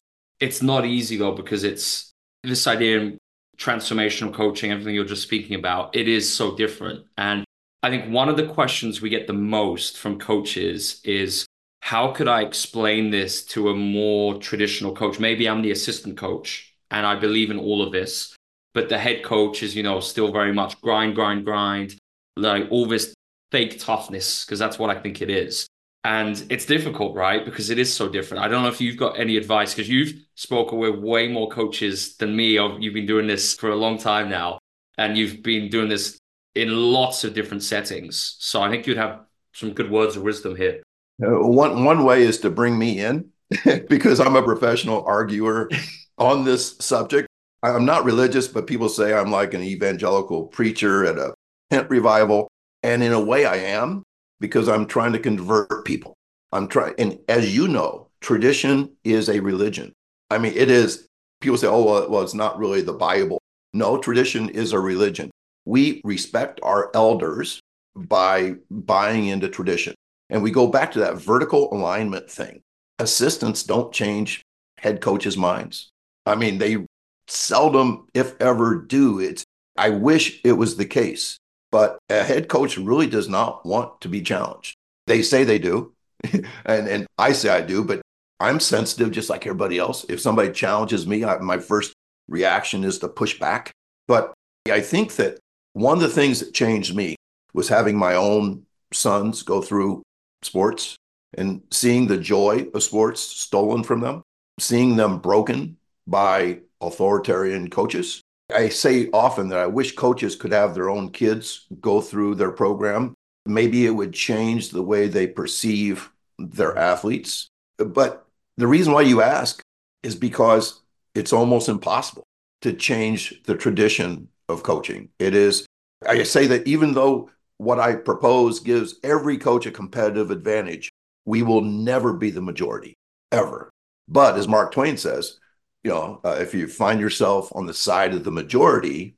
it's 0.40 0.62
not 0.62 0.84
easy 0.84 1.16
though, 1.16 1.32
because 1.32 1.64
it's 1.64 2.12
this 2.42 2.66
idea 2.66 3.00
in 3.00 3.18
transformational 3.58 4.34
coaching, 4.34 4.70
everything 4.70 4.94
you're 4.94 5.04
just 5.04 5.22
speaking 5.22 5.56
about, 5.56 5.94
it 5.96 6.08
is 6.08 6.32
so 6.32 6.56
different. 6.56 7.04
And 7.16 7.44
I 7.82 7.90
think 7.90 8.12
one 8.12 8.28
of 8.28 8.36
the 8.36 8.46
questions 8.46 9.00
we 9.00 9.10
get 9.10 9.26
the 9.26 9.32
most 9.32 9.96
from 9.96 10.18
coaches 10.18 11.00
is 11.04 11.46
how 11.80 12.12
could 12.12 12.28
I 12.28 12.42
explain 12.42 13.10
this 13.10 13.44
to 13.46 13.68
a 13.68 13.74
more 13.74 14.38
traditional 14.38 14.94
coach? 14.94 15.20
Maybe 15.20 15.48
I'm 15.48 15.62
the 15.62 15.70
assistant 15.70 16.16
coach 16.16 16.74
and 16.90 17.06
I 17.06 17.16
believe 17.16 17.50
in 17.50 17.58
all 17.58 17.82
of 17.82 17.92
this, 17.92 18.34
but 18.74 18.88
the 18.88 18.98
head 18.98 19.22
coach 19.22 19.62
is, 19.62 19.76
you 19.76 19.82
know, 19.82 20.00
still 20.00 20.32
very 20.32 20.52
much 20.52 20.80
grind, 20.80 21.14
grind, 21.14 21.44
grind, 21.44 21.96
like 22.36 22.66
all 22.70 22.86
this 22.86 23.14
fake 23.52 23.78
toughness, 23.78 24.44
because 24.44 24.58
that's 24.58 24.78
what 24.78 24.90
I 24.90 25.00
think 25.00 25.22
it 25.22 25.30
is. 25.30 25.66
And 26.04 26.44
it's 26.50 26.66
difficult, 26.66 27.16
right? 27.16 27.44
Because 27.44 27.70
it 27.70 27.78
is 27.78 27.92
so 27.92 28.08
different. 28.08 28.44
I 28.44 28.48
don't 28.48 28.62
know 28.62 28.68
if 28.68 28.80
you've 28.80 28.96
got 28.96 29.18
any 29.18 29.36
advice 29.36 29.74
because 29.74 29.88
you've 29.88 30.14
spoken 30.36 30.78
with 30.78 30.96
way 31.00 31.26
more 31.26 31.48
coaches 31.48 32.16
than 32.16 32.36
me. 32.36 32.52
You've 32.52 32.94
been 32.94 33.06
doing 33.06 33.26
this 33.26 33.54
for 33.54 33.70
a 33.70 33.76
long 33.76 33.98
time 33.98 34.28
now, 34.28 34.58
and 34.98 35.18
you've 35.18 35.42
been 35.42 35.68
doing 35.68 35.88
this 35.88 36.18
in 36.54 36.70
lots 36.70 37.24
of 37.24 37.34
different 37.34 37.62
settings. 37.64 38.36
So 38.38 38.62
I 38.62 38.70
think 38.70 38.86
you'd 38.86 38.96
have 38.96 39.20
some 39.52 39.72
good 39.72 39.90
words 39.90 40.16
of 40.16 40.22
wisdom 40.22 40.54
here. 40.54 40.82
Uh, 41.22 41.40
one 41.40 41.84
one 41.84 42.04
way 42.04 42.22
is 42.22 42.38
to 42.40 42.50
bring 42.50 42.78
me 42.78 43.00
in 43.00 43.30
because 43.88 44.20
I'm 44.20 44.36
a 44.36 44.42
professional 44.42 45.04
arguer 45.04 45.70
on 46.18 46.44
this 46.44 46.76
subject. 46.78 47.28
I'm 47.62 47.84
not 47.84 48.04
religious, 48.04 48.48
but 48.48 48.66
people 48.66 48.88
say 48.88 49.14
I'm 49.14 49.30
like 49.30 49.54
an 49.54 49.62
evangelical 49.62 50.44
preacher 50.44 51.06
at 51.06 51.18
a 51.18 51.34
tent 51.70 51.88
revival, 51.90 52.48
and 52.82 53.02
in 53.02 53.12
a 53.12 53.20
way, 53.20 53.46
I 53.46 53.56
am 53.56 54.02
because 54.40 54.68
I'm 54.68 54.86
trying 54.86 55.12
to 55.12 55.18
convert 55.18 55.84
people. 55.84 56.14
I'm 56.52 56.68
trying, 56.68 56.94
and 56.98 57.18
as 57.28 57.56
you 57.56 57.66
know, 57.66 58.08
tradition 58.20 58.90
is 59.04 59.28
a 59.28 59.40
religion. 59.40 59.92
I 60.30 60.38
mean, 60.38 60.52
it 60.54 60.70
is. 60.70 61.08
People 61.40 61.56
say, 61.58 61.66
"Oh, 61.66 61.82
well, 61.82 62.10
well, 62.10 62.22
it's 62.22 62.34
not 62.34 62.58
really 62.58 62.82
the 62.82 62.92
Bible." 62.92 63.38
No, 63.72 63.98
tradition 63.98 64.48
is 64.50 64.72
a 64.72 64.80
religion. 64.80 65.30
We 65.64 66.00
respect 66.04 66.60
our 66.62 66.90
elders 66.94 67.60
by 67.94 68.56
buying 68.70 69.26
into 69.26 69.48
tradition. 69.48 69.94
And 70.30 70.42
we 70.42 70.50
go 70.50 70.66
back 70.66 70.92
to 70.92 70.98
that 71.00 71.16
vertical 71.16 71.72
alignment 71.72 72.30
thing. 72.30 72.62
Assistants 72.98 73.62
don't 73.62 73.92
change 73.92 74.42
head 74.78 75.00
coaches' 75.00 75.36
minds. 75.36 75.90
I 76.24 76.34
mean, 76.34 76.58
they 76.58 76.84
seldom, 77.28 78.08
if 78.14 78.34
ever, 78.40 78.76
do. 78.76 79.20
It's 79.20 79.44
I 79.76 79.90
wish 79.90 80.40
it 80.44 80.52
was 80.52 80.76
the 80.76 80.84
case, 80.84 81.38
but 81.70 81.98
a 82.08 82.24
head 82.24 82.48
coach 82.48 82.78
really 82.78 83.06
does 83.06 83.28
not 83.28 83.64
want 83.64 84.00
to 84.00 84.08
be 84.08 84.22
challenged. 84.22 84.74
They 85.06 85.22
say 85.22 85.44
they 85.44 85.58
do, 85.58 85.92
and 86.64 86.88
and 86.88 87.06
I 87.18 87.32
say 87.32 87.50
I 87.50 87.60
do, 87.60 87.84
but 87.84 88.00
I'm 88.40 88.60
sensitive 88.60 89.12
just 89.12 89.30
like 89.30 89.46
everybody 89.46 89.78
else. 89.78 90.04
If 90.08 90.20
somebody 90.20 90.50
challenges 90.52 91.06
me, 91.06 91.24
I, 91.24 91.38
my 91.38 91.58
first 91.58 91.92
reaction 92.28 92.84
is 92.84 92.98
to 93.00 93.08
push 93.08 93.38
back. 93.38 93.70
But 94.08 94.32
I 94.70 94.80
think 94.80 95.16
that 95.16 95.38
one 95.72 95.98
of 95.98 96.02
the 96.02 96.08
things 96.08 96.40
that 96.40 96.54
changed 96.54 96.94
me 96.94 97.16
was 97.54 97.68
having 97.68 97.96
my 97.96 98.14
own 98.14 98.64
sons 98.92 99.42
go 99.42 99.62
through 99.62 100.02
sports 100.46 100.96
and 101.36 101.60
seeing 101.70 102.06
the 102.06 102.18
joy 102.18 102.66
of 102.72 102.82
sports 102.82 103.20
stolen 103.20 103.82
from 103.82 104.00
them, 104.00 104.22
seeing 104.58 104.96
them 104.96 105.18
broken 105.18 105.76
by 106.06 106.60
authoritarian 106.80 107.68
coaches. 107.68 108.20
I 108.54 108.68
say 108.68 109.10
often 109.12 109.48
that 109.48 109.58
I 109.58 109.66
wish 109.66 109.96
coaches 109.96 110.36
could 110.36 110.52
have 110.52 110.74
their 110.74 110.88
own 110.88 111.10
kids 111.10 111.66
go 111.80 112.00
through 112.00 112.36
their 112.36 112.52
program. 112.52 113.14
Maybe 113.44 113.86
it 113.86 113.90
would 113.90 114.12
change 114.12 114.70
the 114.70 114.82
way 114.82 115.08
they 115.08 115.26
perceive 115.26 116.10
their 116.38 116.76
athletes. 116.78 117.48
But 117.78 118.26
the 118.56 118.66
reason 118.66 118.92
why 118.92 119.02
you 119.02 119.20
ask 119.20 119.62
is 120.02 120.14
because 120.14 120.80
it's 121.14 121.32
almost 121.32 121.68
impossible 121.68 122.24
to 122.62 122.72
change 122.72 123.42
the 123.44 123.54
tradition 123.54 124.28
of 124.48 124.62
coaching. 124.62 125.08
It 125.18 125.34
is, 125.34 125.66
I 126.06 126.22
say 126.22 126.46
that 126.46 126.66
even 126.66 126.94
though 126.94 127.30
what 127.58 127.80
I 127.80 127.96
propose 127.96 128.60
gives 128.60 128.96
every 129.02 129.38
coach 129.38 129.66
a 129.66 129.70
competitive 129.70 130.30
advantage. 130.30 130.90
We 131.24 131.42
will 131.42 131.62
never 131.62 132.12
be 132.12 132.30
the 132.30 132.42
majority, 132.42 132.94
ever. 133.32 133.70
But 134.08 134.36
as 134.36 134.46
Mark 134.46 134.72
Twain 134.72 134.96
says, 134.96 135.38
you 135.82 135.90
know, 135.90 136.20
uh, 136.24 136.36
if 136.40 136.54
you 136.54 136.68
find 136.68 137.00
yourself 137.00 137.50
on 137.54 137.66
the 137.66 137.74
side 137.74 138.14
of 138.14 138.24
the 138.24 138.30
majority, 138.30 139.16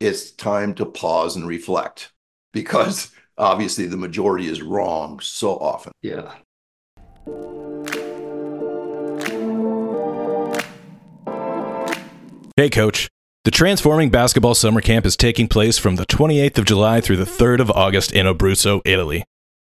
it's 0.00 0.30
time 0.32 0.74
to 0.74 0.86
pause 0.86 1.36
and 1.36 1.46
reflect 1.46 2.12
because 2.52 3.10
obviously 3.36 3.86
the 3.86 3.96
majority 3.96 4.48
is 4.48 4.62
wrong 4.62 5.20
so 5.20 5.56
often. 5.58 5.92
Yeah. 6.02 6.34
Hey, 12.56 12.70
coach. 12.70 13.08
The 13.48 13.52
Transforming 13.52 14.10
Basketball 14.10 14.54
Summer 14.54 14.82
Camp 14.82 15.06
is 15.06 15.16
taking 15.16 15.48
place 15.48 15.78
from 15.78 15.96
the 15.96 16.04
28th 16.04 16.58
of 16.58 16.66
July 16.66 17.00
through 17.00 17.16
the 17.16 17.24
3rd 17.24 17.60
of 17.60 17.70
August 17.70 18.12
in 18.12 18.26
Abruzzo, 18.26 18.82
Italy. 18.84 19.24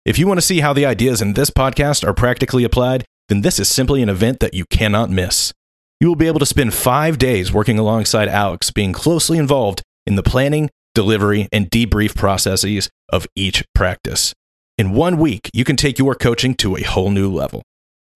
If 0.06 0.18
you 0.18 0.28
want 0.28 0.38
to 0.38 0.46
see 0.46 0.62
how 0.62 0.72
the 0.72 0.86
ideas 0.86 1.22
in 1.22 1.34
this 1.34 1.50
podcast 1.50 2.08
are 2.08 2.14
practically 2.14 2.64
applied, 2.64 3.04
then 3.28 3.42
this 3.42 3.60
is 3.60 3.68
simply 3.68 4.02
an 4.02 4.08
event 4.08 4.40
that 4.40 4.54
you 4.54 4.64
cannot 4.70 5.10
miss. 5.10 5.52
You 6.00 6.08
will 6.08 6.16
be 6.16 6.28
able 6.28 6.40
to 6.40 6.46
spend 6.46 6.74
five 6.74 7.18
days 7.18 7.52
working 7.52 7.78
alongside 7.78 8.30
Alex, 8.30 8.72
being 8.72 8.94
closely 8.94 9.38
involved 9.38 9.82
in 10.06 10.16
the 10.16 10.24
planning, 10.24 10.70
delivery, 10.94 11.50
and 11.52 11.70
debrief 11.70 12.16
processes 12.16 12.90
of 13.10 13.28
each 13.36 13.66
practice. 13.76 14.34
In 14.78 14.94
one 14.94 15.18
week, 15.18 15.50
you 15.54 15.66
can 15.66 15.76
take 15.76 16.00
your 16.00 16.16
coaching 16.16 16.56
to 16.56 16.78
a 16.78 16.84
whole 16.84 17.12
new 17.12 17.30
level. 17.30 17.62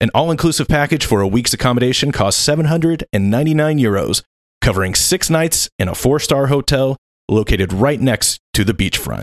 An 0.00 0.08
all 0.14 0.30
inclusive 0.30 0.68
package 0.68 1.04
for 1.04 1.20
a 1.20 1.28
week's 1.28 1.52
accommodation 1.52 2.12
costs 2.12 2.42
799 2.42 3.78
euros 3.78 4.22
covering 4.60 4.94
six 4.94 5.30
nights 5.30 5.68
in 5.78 5.88
a 5.88 5.94
four 5.94 6.18
star 6.18 6.48
hotel 6.48 6.96
located 7.28 7.72
right 7.72 8.00
next 8.00 8.40
to 8.54 8.64
the 8.64 8.74
beachfront. 8.74 9.22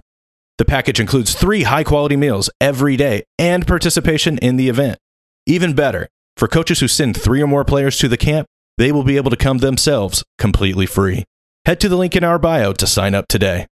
The 0.58 0.66
package 0.66 1.00
includes 1.00 1.36
three 1.36 1.64
high 1.64 1.84
quality 1.84 2.16
meals 2.16 2.50
every 2.60 2.98
day 2.98 3.24
and 3.38 3.68
participation 3.68 4.38
in 4.40 4.58
the 4.58 4.70
event. 4.70 4.98
Even 5.46 5.74
better, 5.74 6.08
for 6.36 6.48
coaches 6.48 6.80
who 6.80 6.88
send 6.88 7.16
three 7.16 7.42
or 7.42 7.48
more 7.48 7.64
players 7.64 7.98
to 8.00 8.08
the 8.08 8.18
camp, 8.18 8.48
they 8.78 8.92
will 8.92 9.04
be 9.04 9.18
able 9.18 9.30
to 9.30 9.38
come 9.38 9.60
themselves 9.60 10.24
completely 10.38 10.86
free. 10.86 11.24
Head 11.66 11.80
to 11.82 11.90
the 11.90 11.96
link 11.96 12.16
in 12.16 12.24
our 12.24 12.40
bio 12.40 12.74
to 12.74 12.88
sign 12.88 13.14
up 13.14 13.28
today. 13.28 13.68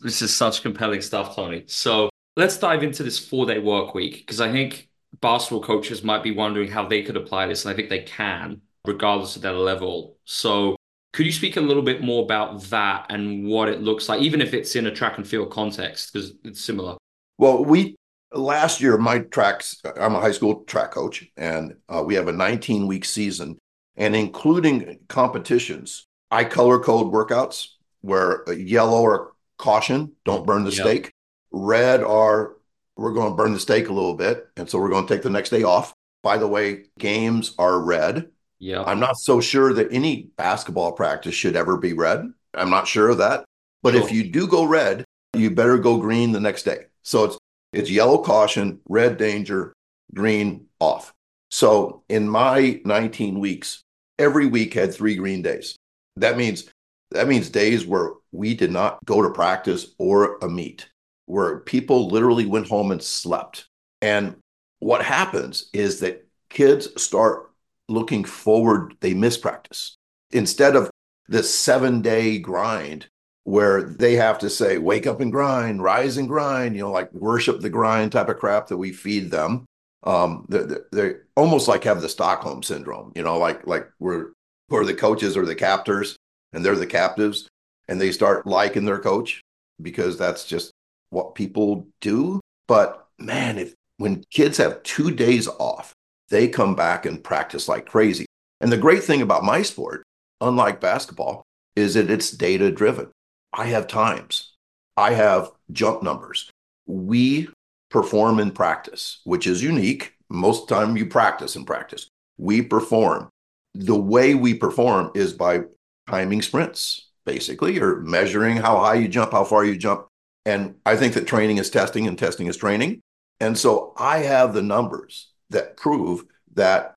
This 0.00 0.20
is 0.20 0.36
such 0.36 0.62
compelling 0.62 1.00
stuff, 1.00 1.34
Tony. 1.34 1.64
So 1.66 2.10
let's 2.36 2.58
dive 2.58 2.82
into 2.82 3.02
this 3.02 3.18
four 3.18 3.46
day 3.46 3.58
work 3.58 3.94
week 3.94 4.18
because 4.18 4.40
I 4.40 4.52
think 4.52 4.88
basketball 5.20 5.62
coaches 5.62 6.02
might 6.02 6.22
be 6.22 6.30
wondering 6.30 6.70
how 6.70 6.86
they 6.86 7.02
could 7.02 7.16
apply 7.16 7.46
this, 7.46 7.64
and 7.64 7.72
I 7.72 7.76
think 7.76 7.90
they 7.90 8.02
can, 8.02 8.60
regardless 8.84 9.36
of 9.36 9.42
their 9.42 9.52
level. 9.52 10.16
So, 10.24 10.76
could 11.12 11.26
you 11.26 11.32
speak 11.32 11.56
a 11.56 11.60
little 11.60 11.82
bit 11.82 12.02
more 12.02 12.24
about 12.24 12.62
that 12.64 13.06
and 13.10 13.46
what 13.46 13.68
it 13.68 13.80
looks 13.80 14.08
like, 14.08 14.20
even 14.20 14.40
if 14.40 14.52
it's 14.52 14.74
in 14.74 14.86
a 14.86 14.90
track 14.90 15.16
and 15.16 15.26
field 15.26 15.50
context, 15.50 16.12
because 16.12 16.32
it's 16.44 16.60
similar? 16.60 16.96
Well, 17.38 17.64
we 17.64 17.96
last 18.32 18.80
year, 18.80 18.98
my 18.98 19.20
tracks, 19.20 19.80
I'm 19.98 20.14
a 20.14 20.20
high 20.20 20.32
school 20.32 20.64
track 20.64 20.90
coach, 20.90 21.24
and 21.36 21.76
uh, 21.88 22.02
we 22.04 22.14
have 22.14 22.28
a 22.28 22.32
19 22.32 22.86
week 22.86 23.04
season, 23.04 23.58
and 23.96 24.16
including 24.16 24.98
competitions, 25.08 26.06
I 26.30 26.44
color 26.44 26.80
code 26.80 27.12
workouts 27.12 27.68
where 28.00 28.50
yellow 28.52 29.04
are 29.06 29.32
caution, 29.56 30.12
don't 30.24 30.46
burn 30.46 30.64
the 30.64 30.70
yep. 30.70 30.80
stake. 30.80 31.12
Red 31.52 32.02
are 32.02 32.56
we're 32.96 33.12
going 33.12 33.30
to 33.30 33.36
burn 33.36 33.52
the 33.52 33.60
steak 33.60 33.88
a 33.88 33.92
little 33.92 34.14
bit. 34.14 34.48
And 34.56 34.68
so 34.68 34.78
we're 34.78 34.90
going 34.90 35.06
to 35.06 35.14
take 35.14 35.22
the 35.22 35.30
next 35.30 35.50
day 35.50 35.62
off. 35.62 35.92
By 36.22 36.38
the 36.38 36.48
way, 36.48 36.84
games 36.98 37.54
are 37.58 37.80
red. 37.80 38.28
Yeah. 38.58 38.82
I'm 38.82 39.00
not 39.00 39.18
so 39.18 39.40
sure 39.40 39.74
that 39.74 39.92
any 39.92 40.30
basketball 40.36 40.92
practice 40.92 41.34
should 41.34 41.56
ever 41.56 41.76
be 41.76 41.92
red. 41.92 42.32
I'm 42.54 42.70
not 42.70 42.88
sure 42.88 43.10
of 43.10 43.18
that. 43.18 43.44
But 43.82 43.94
if 43.94 44.10
you 44.10 44.24
do 44.24 44.46
go 44.46 44.64
red, 44.64 45.04
you 45.34 45.50
better 45.50 45.76
go 45.76 45.98
green 45.98 46.32
the 46.32 46.40
next 46.40 46.62
day. 46.62 46.86
So 47.02 47.24
it's 47.24 47.38
it's 47.74 47.90
yellow 47.90 48.18
caution, 48.18 48.80
red 48.88 49.18
danger, 49.18 49.74
green 50.14 50.66
off. 50.80 51.12
So 51.50 52.02
in 52.08 52.28
my 52.28 52.80
19 52.84 53.40
weeks, 53.40 53.82
every 54.18 54.46
week 54.46 54.72
had 54.72 54.94
three 54.94 55.16
green 55.16 55.42
days. 55.42 55.76
That 56.16 56.38
means 56.38 56.70
that 57.10 57.28
means 57.28 57.50
days 57.50 57.84
where 57.84 58.12
we 58.32 58.54
did 58.54 58.70
not 58.70 59.04
go 59.04 59.20
to 59.20 59.30
practice 59.30 59.94
or 59.98 60.38
a 60.38 60.48
meet 60.48 60.88
where 61.26 61.60
people 61.60 62.08
literally 62.08 62.46
went 62.46 62.68
home 62.68 62.90
and 62.90 63.02
slept. 63.02 63.66
And 64.02 64.36
what 64.80 65.02
happens 65.02 65.70
is 65.72 66.00
that 66.00 66.26
kids 66.50 66.88
start 67.02 67.50
looking 67.88 68.24
forward, 68.24 68.94
they 69.00 69.14
miss 69.14 69.36
practice. 69.36 69.96
Instead 70.30 70.76
of 70.76 70.90
this 71.28 71.52
seven 71.52 72.02
day 72.02 72.38
grind 72.38 73.06
where 73.44 73.82
they 73.82 74.14
have 74.14 74.38
to 74.38 74.50
say, 74.50 74.78
wake 74.78 75.06
up 75.06 75.20
and 75.20 75.30
grind, 75.30 75.82
rise 75.82 76.16
and 76.16 76.28
grind, 76.28 76.74
you 76.74 76.82
know, 76.82 76.90
like 76.90 77.12
worship 77.12 77.60
the 77.60 77.70
grind 77.70 78.12
type 78.12 78.28
of 78.28 78.38
crap 78.38 78.68
that 78.68 78.76
we 78.76 78.92
feed 78.92 79.30
them. 79.30 79.64
Um, 80.02 80.46
they, 80.48 80.64
they 80.92 81.14
almost 81.36 81.68
like 81.68 81.84
have 81.84 82.02
the 82.02 82.08
Stockholm 82.08 82.62
syndrome, 82.62 83.12
you 83.14 83.22
know, 83.22 83.38
like 83.38 83.66
like 83.66 83.88
we're 83.98 84.32
where 84.68 84.84
the 84.84 84.94
coaches 84.94 85.36
are 85.36 85.46
the 85.46 85.54
captors 85.54 86.16
and 86.52 86.64
they're 86.64 86.76
the 86.76 86.86
captives 86.86 87.48
and 87.88 88.00
they 88.00 88.12
start 88.12 88.46
liking 88.46 88.84
their 88.84 88.98
coach 88.98 89.42
because 89.80 90.18
that's 90.18 90.44
just 90.44 90.72
what 91.14 91.34
people 91.34 91.86
do. 92.00 92.40
But 92.68 93.06
man, 93.18 93.58
if 93.58 93.74
when 93.96 94.24
kids 94.30 94.58
have 94.58 94.82
two 94.82 95.10
days 95.10 95.48
off, 95.48 95.94
they 96.28 96.48
come 96.48 96.74
back 96.74 97.06
and 97.06 97.22
practice 97.22 97.68
like 97.68 97.86
crazy. 97.86 98.26
And 98.60 98.70
the 98.72 98.76
great 98.76 99.04
thing 99.04 99.22
about 99.22 99.44
my 99.44 99.62
sport, 99.62 100.02
unlike 100.40 100.80
basketball, 100.80 101.44
is 101.76 101.94
that 101.94 102.10
it's 102.10 102.30
data 102.30 102.70
driven. 102.70 103.10
I 103.52 103.66
have 103.66 103.86
times, 103.86 104.52
I 104.96 105.14
have 105.14 105.50
jump 105.70 106.02
numbers. 106.02 106.50
We 106.86 107.48
perform 107.90 108.40
in 108.40 108.50
practice, 108.50 109.20
which 109.24 109.46
is 109.46 109.62
unique. 109.62 110.14
Most 110.28 110.68
time 110.68 110.96
you 110.96 111.06
practice 111.06 111.56
in 111.56 111.64
practice. 111.64 112.08
We 112.38 112.62
perform. 112.62 113.28
The 113.74 113.98
way 113.98 114.34
we 114.34 114.54
perform 114.54 115.12
is 115.14 115.32
by 115.32 115.62
timing 116.08 116.42
sprints, 116.42 117.10
basically, 117.24 117.78
or 117.80 118.00
measuring 118.00 118.56
how 118.56 118.78
high 118.78 118.94
you 118.94 119.08
jump, 119.08 119.32
how 119.32 119.44
far 119.44 119.64
you 119.64 119.76
jump, 119.76 120.06
and 120.44 120.74
I 120.84 120.96
think 120.96 121.14
that 121.14 121.26
training 121.26 121.58
is 121.58 121.70
testing 121.70 122.06
and 122.06 122.18
testing 122.18 122.46
is 122.46 122.56
training. 122.56 123.00
And 123.40 123.56
so 123.58 123.92
I 123.96 124.18
have 124.18 124.54
the 124.54 124.62
numbers 124.62 125.32
that 125.50 125.76
prove 125.76 126.24
that 126.54 126.94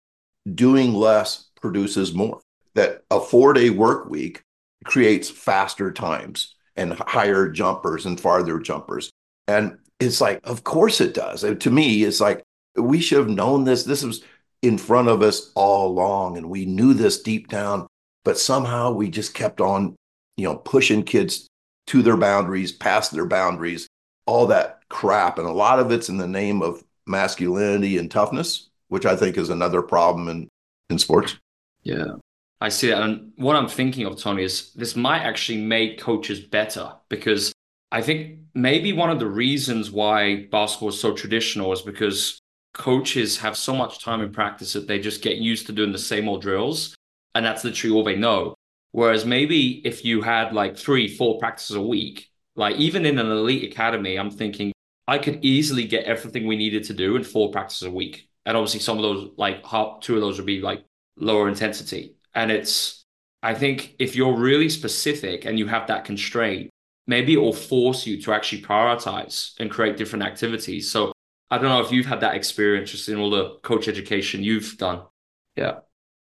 doing 0.53 0.93
less 0.93 1.47
produces 1.61 2.13
more, 2.13 2.39
that 2.75 3.03
a 3.09 3.19
four 3.19 3.53
day 3.53 3.69
work 3.69 4.09
week 4.09 4.41
creates 4.85 5.29
faster 5.29 5.91
times 5.91 6.55
and 6.75 6.93
higher 6.93 7.49
jumpers 7.49 8.05
and 8.05 8.19
farther 8.19 8.59
jumpers. 8.59 9.09
And 9.47 9.77
it's 9.99 10.21
like, 10.21 10.39
of 10.43 10.63
course 10.63 11.01
it 11.01 11.13
does. 11.13 11.41
To 11.41 11.71
me, 11.71 12.03
it's 12.03 12.21
like, 12.21 12.43
we 12.75 13.01
should 13.01 13.17
have 13.17 13.29
known 13.29 13.63
this. 13.63 13.83
This 13.83 14.03
was 14.03 14.23
in 14.61 14.77
front 14.77 15.07
of 15.07 15.21
us 15.21 15.51
all 15.55 15.87
along, 15.87 16.37
and 16.37 16.49
we 16.49 16.65
knew 16.65 16.93
this 16.93 17.21
deep 17.21 17.47
down, 17.47 17.87
but 18.23 18.37
somehow 18.37 18.91
we 18.91 19.09
just 19.09 19.33
kept 19.33 19.61
on, 19.61 19.95
you 20.35 20.45
know, 20.47 20.55
pushing 20.55 21.03
kids 21.03 21.47
to 21.87 22.01
their 22.01 22.17
boundaries, 22.17 22.71
past 22.71 23.11
their 23.11 23.25
boundaries, 23.25 23.87
all 24.25 24.47
that 24.47 24.81
crap. 24.89 25.37
And 25.37 25.47
a 25.47 25.51
lot 25.51 25.79
of 25.79 25.91
it's 25.91 26.09
in 26.09 26.17
the 26.17 26.27
name 26.27 26.61
of 26.61 26.83
masculinity 27.05 27.97
and 27.97 28.11
toughness, 28.11 28.69
which 28.89 29.05
I 29.05 29.15
think 29.15 29.37
is 29.37 29.49
another 29.49 29.81
problem 29.81 30.27
in, 30.27 30.49
in 30.89 30.99
sports. 30.99 31.37
Yeah. 31.83 32.15
I 32.59 32.69
see 32.69 32.89
that. 32.89 33.01
And 33.01 33.31
what 33.35 33.55
I'm 33.55 33.67
thinking 33.67 34.05
of, 34.05 34.17
Tony, 34.17 34.43
is 34.43 34.73
this 34.73 34.95
might 34.95 35.21
actually 35.21 35.61
make 35.61 35.99
coaches 35.99 36.39
better 36.39 36.91
because 37.07 37.53
I 37.91 38.01
think 38.01 38.39
maybe 38.53 38.93
one 38.93 39.09
of 39.09 39.19
the 39.19 39.27
reasons 39.27 39.91
why 39.91 40.47
basketball 40.51 40.89
is 40.89 40.99
so 40.99 41.13
traditional 41.13 41.71
is 41.71 41.81
because 41.81 42.39
coaches 42.73 43.37
have 43.37 43.55
so 43.55 43.75
much 43.75 44.03
time 44.03 44.21
in 44.21 44.31
practice 44.31 44.73
that 44.73 44.87
they 44.87 44.99
just 44.99 45.21
get 45.21 45.37
used 45.37 45.67
to 45.67 45.71
doing 45.71 45.91
the 45.91 45.97
same 45.97 46.27
old 46.27 46.41
drills. 46.41 46.95
And 47.35 47.45
that's 47.45 47.63
literally 47.63 47.95
all 47.95 48.03
they 48.03 48.15
know. 48.15 48.55
Whereas 48.97 49.27
maybe 49.27 49.79
if 49.85 50.03
you 50.03 50.23
had 50.23 50.53
like 50.53 50.75
three, 50.75 51.07
four 51.07 51.37
practices 51.37 51.75
a 51.75 51.81
week, 51.81 52.31
like 52.55 52.77
even 52.77 53.05
in 53.05 53.19
an 53.19 53.29
elite 53.29 53.71
academy, 53.71 54.17
I'm 54.17 54.31
thinking 54.31 54.73
I 55.07 55.19
could 55.19 55.45
easily 55.45 55.85
get 55.85 56.05
everything 56.05 56.47
we 56.47 56.55
needed 56.55 56.83
to 56.85 56.95
do 56.95 57.15
in 57.15 57.23
four 57.23 57.51
practices 57.51 57.87
a 57.87 57.91
week. 57.91 58.27
And 58.47 58.57
obviously, 58.57 58.79
some 58.79 58.97
of 58.97 59.03
those, 59.03 59.29
like 59.37 59.63
two 60.01 60.15
of 60.15 60.21
those, 60.21 60.37
would 60.37 60.47
be 60.47 60.61
like 60.61 60.83
lower 61.15 61.47
intensity. 61.47 62.15
And 62.33 62.49
it's, 62.49 63.03
I 63.43 63.53
think 63.53 63.93
if 63.99 64.15
you're 64.15 64.35
really 64.35 64.67
specific 64.67 65.45
and 65.45 65.59
you 65.59 65.67
have 65.67 65.85
that 65.89 66.03
constraint, 66.03 66.71
maybe 67.05 67.35
it 67.35 67.39
will 67.39 67.53
force 67.53 68.07
you 68.07 68.19
to 68.23 68.33
actually 68.33 68.63
prioritize 68.63 69.53
and 69.59 69.69
create 69.69 69.95
different 69.95 70.25
activities. 70.25 70.89
So 70.89 71.11
I 71.51 71.59
don't 71.59 71.69
know 71.69 71.81
if 71.81 71.91
you've 71.91 72.07
had 72.07 72.21
that 72.21 72.33
experience 72.33 72.89
just 72.89 73.09
in 73.09 73.19
all 73.19 73.29
the 73.29 73.59
coach 73.61 73.87
education 73.87 74.43
you've 74.43 74.75
done. 74.79 75.03
Yeah. 75.55 75.81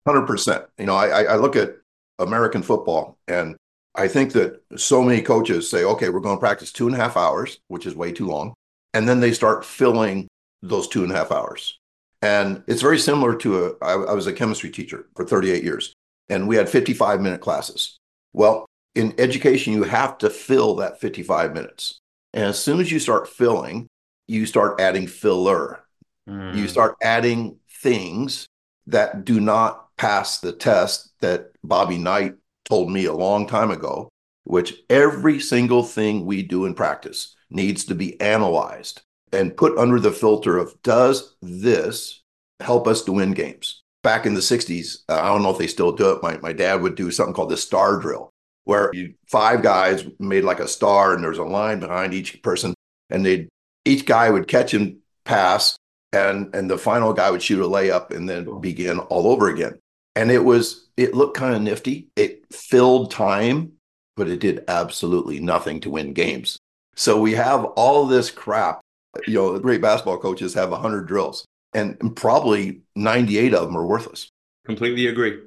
100%. 0.08 0.68
You 0.80 0.86
know, 0.86 0.96
I, 0.96 1.24
I 1.24 1.36
look 1.36 1.58
at 1.58 1.81
American 2.22 2.62
football. 2.64 3.18
And 3.28 3.56
I 3.96 4.08
think 4.08 4.34
that 4.34 4.62
so 4.78 5.04
many 5.04 5.22
coaches 5.22 5.70
say, 5.70 5.84
okay, 5.84 6.10
we're 6.10 6.20
going 6.20 6.38
to 6.38 6.40
practice 6.40 6.72
two 6.72 6.88
and 6.88 6.96
a 6.96 7.00
half 7.00 7.18
hours, 7.18 7.60
which 7.68 7.86
is 7.86 7.96
way 7.96 8.12
too 8.12 8.28
long. 8.28 8.54
And 8.94 9.08
then 9.08 9.20
they 9.20 9.34
start 9.34 9.66
filling 9.66 10.28
those 10.62 10.88
two 10.88 11.04
and 11.04 11.12
a 11.12 11.16
half 11.16 11.32
hours. 11.32 11.78
And 12.22 12.64
it's 12.68 12.82
very 12.82 13.00
similar 13.00 13.36
to 13.38 13.66
a, 13.66 13.72
I, 13.82 13.94
I 13.94 14.14
was 14.14 14.28
a 14.28 14.34
chemistry 14.34 14.70
teacher 14.70 15.08
for 15.16 15.26
38 15.26 15.64
years, 15.64 15.94
and 16.30 16.48
we 16.48 16.56
had 16.56 16.70
55 16.70 17.20
minute 17.20 17.42
classes. 17.42 17.98
Well, 18.34 18.66
in 18.94 19.14
education, 19.18 19.74
you 19.74 19.84
have 19.84 20.18
to 20.20 20.30
fill 20.30 20.76
that 20.76 21.00
55 21.00 21.54
minutes. 21.54 22.00
And 22.34 22.46
as 22.46 22.62
soon 22.62 22.80
as 22.80 22.92
you 22.92 23.00
start 23.00 23.28
filling, 23.28 23.88
you 24.28 24.46
start 24.46 24.80
adding 24.80 25.08
filler. 25.08 25.84
Mm. 26.30 26.56
You 26.56 26.68
start 26.68 26.96
adding 27.02 27.58
things 27.82 28.46
that 28.88 29.26
do 29.26 29.40
not 29.40 29.88
pass 30.02 30.40
the 30.40 30.52
test 30.52 31.12
that 31.22 31.52
Bobby 31.64 32.00
Knight 32.00 32.34
told 32.66 32.90
me 32.90 33.06
a 33.06 33.14
long 33.14 33.46
time 33.46 33.70
ago, 33.70 34.10
which 34.46 34.74
every 34.90 35.40
single 35.40 35.84
thing 35.84 36.26
we 36.26 36.42
do 36.42 36.66
in 36.66 36.74
practice 36.74 37.36
needs 37.52 37.86
to 37.86 37.94
be 37.94 38.20
analyzed 38.20 39.04
and 39.32 39.56
put 39.56 39.78
under 39.78 40.00
the 40.00 40.12
filter 40.12 40.58
of 40.58 40.74
does 40.82 41.36
this 41.44 42.24
help 42.62 42.88
us 42.88 43.04
to 43.04 43.12
win 43.12 43.34
games? 43.34 43.84
Back 44.02 44.26
in 44.26 44.34
the 44.34 44.40
60s, 44.40 45.02
uh, 45.08 45.22
I 45.22 45.28
don't 45.28 45.44
know 45.44 45.52
if 45.52 45.60
they 45.60 45.68
still 45.68 45.92
do 45.92 46.10
it. 46.14 46.24
My, 46.24 46.36
my 46.40 46.52
dad 46.52 46.82
would 46.82 46.96
do 46.96 47.12
something 47.12 47.36
called 47.36 47.52
the 47.52 47.58
star 47.58 48.00
drill, 48.00 48.32
where 48.64 48.90
you, 48.94 49.14
five 49.28 49.62
guys 49.62 50.04
made 50.18 50.44
like 50.44 50.60
a 50.60 50.68
star 50.68 51.14
and 51.14 51.24
there's 51.24 51.38
a 51.38 51.44
line 51.44 51.80
behind 51.80 52.16
each 52.16 52.42
person, 52.42 52.74
and 53.12 53.24
they 53.24 53.50
each 53.86 54.08
guy 54.08 54.32
would 54.32 54.48
catch 54.48 54.74
and 54.74 54.98
pass, 55.26 55.78
and 56.12 56.56
and 56.56 56.72
the 56.72 56.80
final 56.80 57.14
guy 57.14 57.30
would 57.30 57.44
shoot 57.44 57.64
a 57.64 57.70
layup 57.70 58.10
and 58.10 58.28
then 58.28 58.60
begin 58.62 58.98
all 58.98 59.28
over 59.28 59.48
again. 59.48 59.78
And 60.16 60.32
it 60.32 60.44
was 60.44 60.90
it 60.98 61.14
looked 61.14 61.38
kind 61.38 61.56
of 61.56 61.62
nifty. 61.62 62.10
It 62.16 62.44
filled 62.54 63.12
time, 63.12 63.74
but 64.16 64.28
it 64.28 64.40
did 64.40 64.64
absolutely 64.68 65.40
nothing 65.40 65.80
to 65.82 65.90
win 65.90 66.14
games. 66.14 66.58
So 66.96 67.20
we 67.20 67.34
have 67.34 67.66
all 67.66 68.06
this 68.06 68.30
crap. 68.30 68.82
You 69.28 69.36
know, 69.36 69.60
great 69.60 69.82
basketball 69.82 70.18
coaches 70.18 70.54
have 70.54 70.72
100 70.72 71.08
drills, 71.08 71.46
and 71.74 72.16
probably 72.16 72.82
98 72.96 73.54
of 73.54 73.68
them 73.68 73.78
are 73.78 73.86
worthless. 73.86 74.30
Completely 74.66 75.08
agree. 75.08 75.40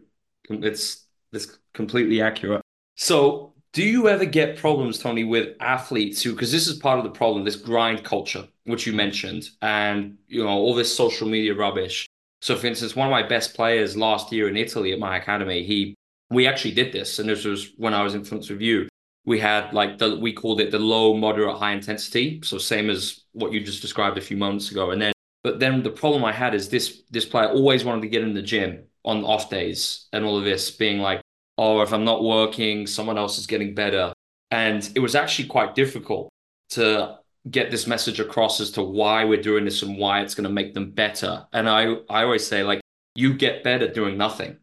It's 0.48 1.05
it's 1.33 1.59
completely 1.72 2.20
accurate. 2.20 2.62
So 2.96 3.55
do 3.74 3.83
you 3.83 4.09
ever 4.09 4.24
get 4.24 4.57
problems, 4.57 4.98
Tony, 5.00 5.24
with 5.24 5.57
athletes 5.61 6.22
who, 6.22 6.33
because 6.33 6.53
this 6.53 6.68
is 6.68 6.79
part 6.79 6.98
of 6.98 7.05
the 7.05 7.11
problem, 7.11 7.44
this 7.44 7.57
grind 7.57 8.05
culture, 8.05 8.46
which 8.64 8.87
you 8.87 8.92
mentioned, 8.92 9.50
and 9.62 10.16
you 10.29 10.44
know 10.44 10.50
all 10.50 10.74
this 10.74 10.94
social 10.94 11.29
media 11.29 11.55
rubbish. 11.55 12.07
So, 12.45 12.57
for 12.57 12.67
instance, 12.67 12.95
one 12.95 13.09
of 13.09 13.11
my 13.11 13.23
best 13.23 13.55
players 13.55 13.97
last 13.97 14.31
year 14.31 14.51
in 14.51 14.57
Italy 14.59 14.93
at 14.93 14.99
my 14.99 15.17
academy, 15.17 15.65
he 15.65 15.95
we 16.29 16.47
actually 16.47 16.73
did 16.73 16.93
this, 16.93 17.19
and 17.19 17.27
this 17.27 17.47
was 17.47 17.73
when 17.79 17.95
I 17.95 18.03
was 18.03 18.15
in 18.15 18.23
front 18.23 18.51
of 18.51 18.61
you. 18.61 18.87
We 19.25 19.41
had 19.41 19.73
like 19.73 19.97
the 19.97 20.17
we 20.17 20.35
called 20.35 20.61
it 20.61 20.71
the 20.71 20.79
low, 20.79 21.15
moderate, 21.15 21.57
high 21.57 21.73
intensity, 21.73 22.43
so 22.45 22.59
same 22.59 22.91
as 22.91 23.25
what 23.33 23.55
you 23.55 23.61
just 23.65 23.81
described 23.81 24.19
a 24.19 24.21
few 24.21 24.37
moments 24.37 24.71
ago. 24.71 24.91
And 24.91 25.01
then, 25.01 25.15
but 25.43 25.59
then 25.59 25.83
the 25.83 25.89
problem 25.89 26.23
I 26.23 26.33
had 26.33 26.55
is 26.55 26.69
this 26.69 27.05
this 27.11 27.25
player 27.25 27.49
always 27.49 27.83
wanted 27.83 28.03
to 28.03 28.09
get 28.09 28.23
in 28.23 28.35
the 28.35 28.43
gym 28.43 28.85
on 29.07 29.25
off 29.25 29.49
days, 29.49 30.07
and 30.13 30.23
all 30.23 30.37
of 30.37 30.45
this 30.45 30.71
being 30.71 30.99
like 30.99 31.23
oh, 31.57 31.81
if 31.81 31.95
I'm 31.95 32.05
not 32.05 32.23
working, 32.25 32.87
someone 32.87 33.17
else 33.17 33.39
is 33.39 33.47
getting 33.47 33.75
better. 33.75 34.13
And 34.51 34.87
it 34.95 35.01
was 35.01 35.15
actually 35.15 35.49
quite 35.49 35.75
difficult 35.75 36.29
to 36.71 37.19
get 37.51 37.71
this 37.71 37.87
message 37.87 38.21
across 38.21 38.61
as 38.61 38.71
to 38.73 38.83
why 38.83 39.25
we're 39.25 39.43
doing 39.43 39.65
this 39.65 39.83
and 39.83 39.99
why 39.99 40.21
it's 40.21 40.35
going 40.35 40.45
to 40.45 40.53
make 40.53 40.75
them 40.75 40.91
better. 40.91 41.47
And 41.53 41.69
I, 41.69 41.95
I 42.09 42.23
always 42.23 42.47
say, 42.47 42.63
like, 42.63 42.81
you 43.15 43.35
get 43.35 43.63
better 43.63 43.87
doing 43.87 44.17
nothing. 44.17 44.57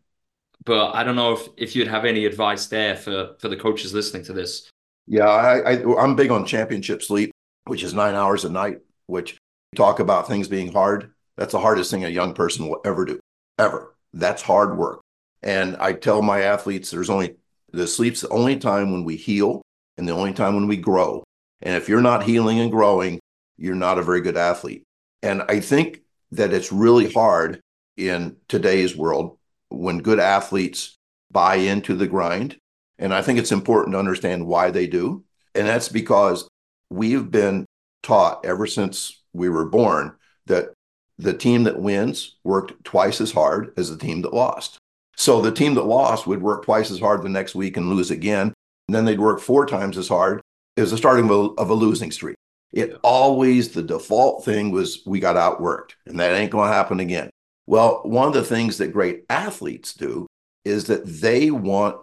But 0.66 0.94
I 0.94 1.04
don't 1.04 1.16
know 1.16 1.34
if, 1.34 1.48
if 1.58 1.76
you'd 1.76 1.88
have 1.88 2.06
any 2.06 2.26
advice 2.26 2.68
there 2.68 2.96
for, 2.96 3.36
for 3.40 3.50
the 3.50 3.56
coaches 3.56 3.94
listening 3.94 4.24
to 4.26 4.34
this. 4.34 4.70
Yeah, 5.08 5.28
I, 5.28 5.74
I, 5.74 6.04
I'm 6.04 6.16
big 6.16 6.32
on 6.32 6.46
championship 6.46 7.02
sleep, 7.02 7.32
which 7.66 7.84
is 7.84 7.94
nine 7.94 8.16
hours 8.16 8.46
a 8.46 8.50
night, 8.50 8.80
which 9.08 9.38
talk 9.76 10.00
about 10.00 10.28
things 10.28 10.48
being 10.48 10.72
hard. 10.72 11.12
That's 11.38 11.54
the 11.54 11.60
hardest 11.60 11.90
thing 11.90 12.06
a 12.06 12.10
young 12.10 12.34
person 12.34 12.68
will 12.68 12.82
ever 12.86 13.06
do, 13.06 13.20
ever. 13.58 13.96
That's 14.14 14.42
hard 14.42 14.78
work. 14.78 15.02
And 15.42 15.76
I 15.78 15.94
tell 15.94 16.22
my 16.22 16.42
athletes 16.42 16.92
there's 16.92 17.10
only 17.10 17.36
the 17.72 17.88
sleep's 17.88 18.22
the 18.22 18.30
only 18.30 18.58
time 18.58 18.92
when 18.92 19.04
we 19.04 19.16
heal 19.16 19.62
and 19.98 20.08
the 20.08 20.14
only 20.14 20.34
time 20.34 20.56
when 20.56 20.68
we 20.68 20.78
grow. 20.78 21.24
And 21.62 21.76
if 21.76 21.88
you're 21.88 22.02
not 22.02 22.24
healing 22.24 22.60
and 22.60 22.72
growing, 22.72 23.20
you're 23.58 23.76
not 23.76 24.00
a 24.00 24.04
very 24.04 24.22
good 24.22 24.38
athlete. 24.38 24.84
And 25.22 25.44
I 25.48 25.60
think 25.60 26.02
that 26.32 26.54
it's 26.54 26.72
really 26.72 27.12
hard 27.12 27.62
in 27.98 28.38
today's 28.48 28.96
world 28.96 29.38
when 29.70 30.00
good 30.00 30.20
athletes 30.20 30.96
buy 31.32 31.56
into 31.56 31.96
the 31.96 32.08
grind. 32.08 32.58
And 32.98 33.14
I 33.14 33.22
think 33.22 33.40
it's 33.40 33.52
important 33.52 33.94
to 33.94 34.00
understand 34.00 34.48
why 34.48 34.72
they 34.72 34.88
do. 34.88 35.24
And 35.56 35.68
that's 35.68 35.90
because 35.90 36.48
we've 36.90 37.30
been 37.30 37.66
taught 38.04 38.46
ever 38.46 38.66
since 38.66 39.22
we 39.34 39.50
were 39.50 39.66
born 39.66 40.14
that 40.48 40.74
the 41.18 41.34
team 41.34 41.64
that 41.64 41.80
wins 41.80 42.36
worked 42.44 42.84
twice 42.84 43.22
as 43.22 43.32
hard 43.32 43.74
as 43.78 43.90
the 43.90 43.98
team 43.98 44.22
that 44.24 44.34
lost. 44.34 44.78
So 45.16 45.42
the 45.42 45.52
team 45.52 45.76
that 45.76 45.86
lost 45.86 46.26
would 46.26 46.42
work 46.42 46.66
twice 46.66 46.90
as 46.90 47.00
hard 47.00 47.22
the 47.22 47.30
next 47.30 47.54
week 47.54 47.78
and 47.78 47.90
lose 47.90 48.10
again. 48.10 48.54
And 48.88 48.96
then 48.96 49.06
they'd 49.06 49.20
work 49.20 49.40
four 49.40 49.66
times 49.66 49.98
as 49.98 50.08
hard 50.08 50.41
as 50.78 50.92
the 50.92 50.98
starting 50.98 51.26
of 51.26 51.32
a, 51.32 51.62
of 51.62 51.70
a 51.70 51.74
losing 51.74 52.12
streak. 52.12 52.36
It 52.72 52.98
always, 53.04 53.70
the 53.70 53.82
default 53.82 54.46
thing 54.46 54.72
was 54.72 55.02
we 55.06 55.20
got 55.20 55.36
outworked 55.36 55.92
and 56.06 56.20
that 56.20 56.34
ain't 56.34 56.52
going 56.52 56.70
to 56.70 56.74
happen 56.74 57.00
again. 57.00 57.30
Well, 57.68 58.02
one 58.04 58.28
of 58.28 58.34
the 58.34 58.44
things 58.44 58.78
that 58.78 58.94
great 58.94 59.26
athletes 59.30 59.94
do 59.94 60.28
is 60.64 60.86
that 60.86 61.06
they 61.06 61.52
want 61.52 61.98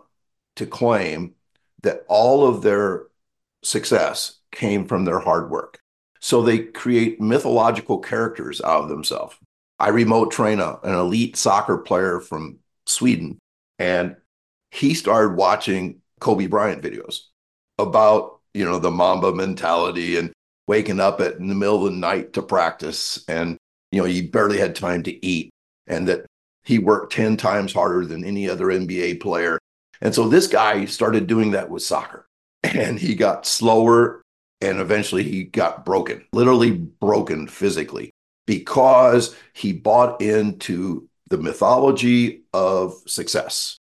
to 0.56 0.66
claim 0.66 1.34
that 1.82 2.04
all 2.08 2.46
of 2.46 2.62
their 2.62 3.06
success 3.62 4.38
came 4.52 4.86
from 4.86 5.04
their 5.04 5.18
hard 5.20 5.50
work. 5.50 5.78
So 6.20 6.42
they 6.42 6.58
create 6.58 7.20
mythological 7.20 7.98
characters 7.98 8.60
out 8.60 8.82
of 8.82 8.88
themselves. 8.88 9.36
I 9.78 9.88
remote 9.88 10.32
train 10.32 10.60
a, 10.60 10.78
an 10.82 10.94
elite 10.94 11.36
soccer 11.36 11.78
player 11.78 12.20
from 12.20 12.58
Sweden. 12.86 13.38
And 13.78 14.16
he 14.70 14.94
started 14.94 15.36
watching 15.36 16.00
Kobe 16.20 16.46
Bryant 16.46 16.82
videos 16.82 17.20
about, 17.78 18.37
you 18.58 18.64
know, 18.64 18.80
the 18.80 18.90
Mamba 18.90 19.32
mentality 19.32 20.16
and 20.16 20.32
waking 20.66 20.98
up 20.98 21.20
at 21.20 21.36
in 21.36 21.46
the 21.46 21.54
middle 21.54 21.86
of 21.86 21.92
the 21.92 21.98
night 21.98 22.32
to 22.32 22.42
practice. 22.42 23.24
And, 23.28 23.56
you 23.92 24.00
know, 24.00 24.06
he 24.06 24.20
barely 24.20 24.58
had 24.58 24.74
time 24.74 25.04
to 25.04 25.24
eat 25.24 25.50
and 25.86 26.08
that 26.08 26.26
he 26.64 26.80
worked 26.80 27.12
10 27.12 27.36
times 27.36 27.72
harder 27.72 28.04
than 28.04 28.24
any 28.24 28.50
other 28.50 28.66
NBA 28.66 29.20
player. 29.20 29.60
And 30.00 30.12
so 30.12 30.28
this 30.28 30.48
guy 30.48 30.86
started 30.86 31.28
doing 31.28 31.52
that 31.52 31.70
with 31.70 31.84
soccer 31.84 32.26
and 32.64 32.98
he 32.98 33.14
got 33.14 33.46
slower 33.46 34.22
and 34.60 34.80
eventually 34.80 35.22
he 35.22 35.44
got 35.44 35.84
broken, 35.84 36.24
literally 36.32 36.72
broken 36.72 37.46
physically 37.46 38.10
because 38.44 39.36
he 39.52 39.72
bought 39.72 40.20
into 40.20 41.08
the 41.28 41.38
mythology 41.38 42.42
of 42.52 42.94
success. 43.06 43.78